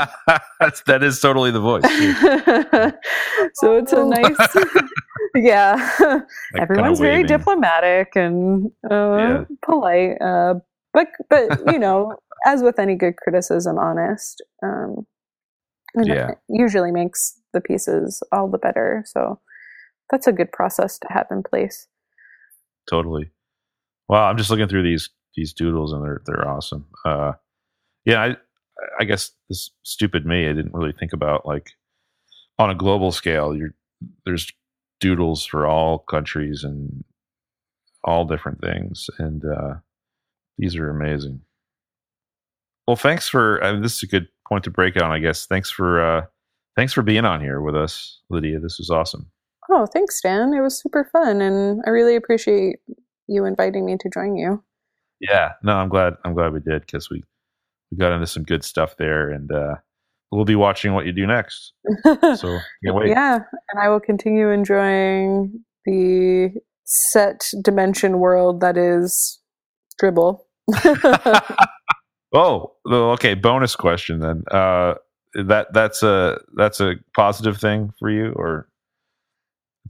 [0.60, 1.82] That's that is totally the voice.
[3.54, 4.36] so it's a nice,
[5.34, 6.20] yeah.
[6.60, 9.44] Everyone's very diplomatic and uh, Yeah.
[9.64, 10.54] polite, uh,
[10.92, 14.42] but but you know, as with any good criticism, honest.
[14.62, 15.06] Um,
[15.96, 16.34] Yeah.
[16.48, 19.02] usually makes the pieces all the better.
[19.06, 19.40] So
[20.10, 21.88] that's a good process to have in place.
[22.90, 23.30] Totally.
[24.08, 26.86] Well, I'm just looking through these these doodles and they're they're awesome.
[27.04, 27.32] Uh,
[28.04, 28.36] yeah, I
[28.98, 31.70] I guess this stupid me, I didn't really think about like
[32.58, 33.54] on a global scale.
[33.56, 33.74] You're
[34.24, 34.50] there's
[35.00, 37.04] doodles for all countries and
[38.04, 39.74] all different things, and uh,
[40.58, 41.42] these are amazing.
[42.86, 45.46] Well, thanks for I mean, this is a good point to break on, I guess.
[45.46, 46.26] Thanks for uh,
[46.76, 48.58] thanks for being on here with us, Lydia.
[48.58, 49.30] This was awesome.
[49.70, 50.52] Oh, thanks, Dan.
[50.52, 52.76] It was super fun, and I really appreciate
[53.28, 54.62] you inviting me to join you.
[55.20, 56.14] Yeah, no, I'm glad.
[56.24, 57.22] I'm glad we did because we
[57.90, 59.76] we got into some good stuff there, and uh,
[60.32, 61.72] we'll be watching what you do next.
[62.04, 63.10] So can't wait.
[63.10, 66.50] Yeah, and I will continue enjoying the
[66.84, 69.40] set dimension world that is
[70.02, 70.40] Dribbble.
[72.32, 73.34] oh, okay.
[73.34, 74.42] Bonus question then.
[74.50, 74.94] Uh,
[75.34, 78.68] that that's a that's a positive thing for you, or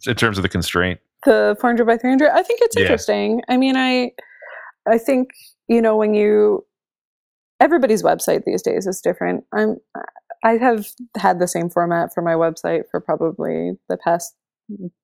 [0.07, 1.01] in terms of the constraint.
[1.27, 2.83] the 400 by 300 i think it's Yeah.
[2.83, 4.13] interesting i mean i
[4.89, 5.31] i think
[5.69, 6.65] you know when you
[7.61, 9.77] everybody's website these days is different i'm
[10.45, 10.87] i have
[11.17, 14.35] had the same format for my website for probably the past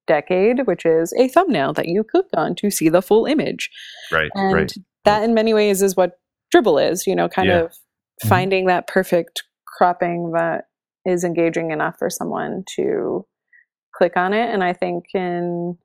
[0.07, 3.69] decade which is a thumbnail that you click on to see the full image
[4.13, 4.31] Right.
[4.35, 4.73] and right.
[5.05, 6.13] that in many ways is what
[6.55, 7.63] Dribbble is you know kind Yeah.
[7.65, 7.73] of
[8.25, 8.29] Mhm.
[8.29, 10.65] finding that perfect cropping that
[11.05, 13.27] is engaging enough for someone to
[13.97, 14.53] click on it.
[14.53, 15.77] And i think in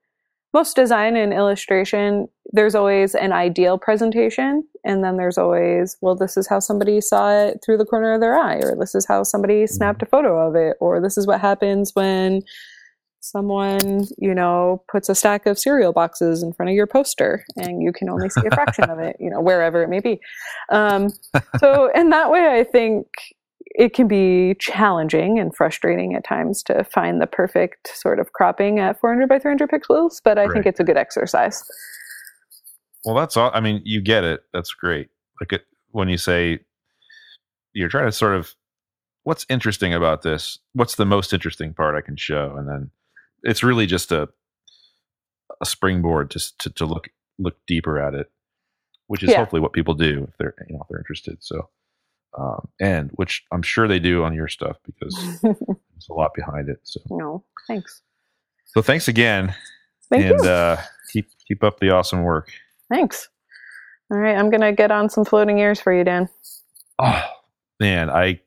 [0.54, 4.68] most design and illustration there's always an ideal presentation.
[4.84, 8.22] And then there's always well this is how somebody saw it through the corner of
[8.22, 11.28] their eye or this is how somebody snapped a photo of it or this is
[11.28, 12.42] what happens when
[13.24, 17.84] someone you know puts a stack of cereal boxes in front of your poster and
[17.84, 20.20] you can only see a fraction of it you know wherever it may be.
[20.70, 21.10] Um,
[21.60, 23.06] so in that way i think
[23.68, 28.80] it can be challenging and frustrating at times to find the perfect sort of cropping
[28.80, 30.54] at 400 by 300 pixels but i Right.
[30.54, 31.64] think it's a good exercise
[33.06, 33.50] Well, that's all.
[33.54, 34.42] I mean, you get it.
[34.54, 35.10] That's great.
[35.40, 36.60] Like it, when you say
[37.74, 38.54] you're trying to sort of
[39.24, 40.60] what's interesting about this?
[40.74, 42.56] What's the most interesting part I can show?
[42.58, 42.92] And then
[43.44, 44.30] it's really just a
[45.62, 47.10] a springboard just to, to look
[47.40, 48.32] look deeper at it,
[49.08, 49.38] which is Yeah.
[49.38, 51.38] hopefully what people do if they're you know if they're interested.
[51.42, 51.70] So,
[52.38, 56.70] um, and which I'm sure they do on your stuff because there's a lot behind
[56.70, 56.80] it.
[56.84, 58.02] So, no thanks
[58.66, 59.54] so thanks again,
[60.10, 62.50] thank and you uh, keep keep up the awesome work.
[62.90, 63.30] thanks
[64.12, 66.28] all right i'm gonna get on some floating ears for you dan
[67.00, 67.24] Oh
[67.80, 68.42] man, I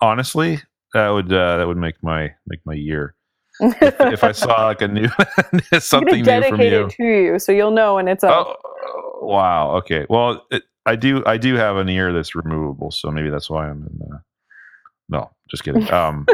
[0.00, 0.60] honestly
[0.94, 3.14] that would uh, that would make my make my year
[3.60, 5.08] if, if I saw like a new
[5.80, 6.88] something new from you.
[6.88, 10.06] to you so you'll know when it's up Oh wow, okay.
[10.08, 13.68] Well, it, I do I do have an ear that's removable, so maybe that's why
[13.68, 14.12] I'm in.
[14.12, 14.18] Uh,
[15.08, 15.86] no, just kidding.
[15.92, 16.26] Um,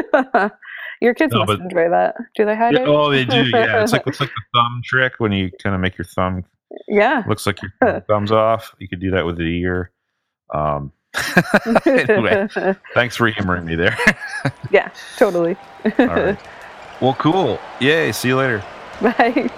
[1.01, 3.43] your kids No, must but- enjoy that do they hide yeah, it oh, they do.
[3.49, 6.43] Yeah, it's like it's like the thumb trick when you kind of make your thumb
[6.87, 8.73] yeah looks like your thumbs off.
[8.79, 9.91] You could do that with the ear.
[10.53, 10.91] Um,
[11.85, 12.47] anyway,
[12.93, 13.97] thanks for humoring me there.
[14.71, 15.55] yeah totally
[15.99, 16.39] All right.
[17.01, 17.59] Well, cool.
[17.81, 18.11] Yay.
[18.13, 18.63] See you later.
[19.01, 19.49] bye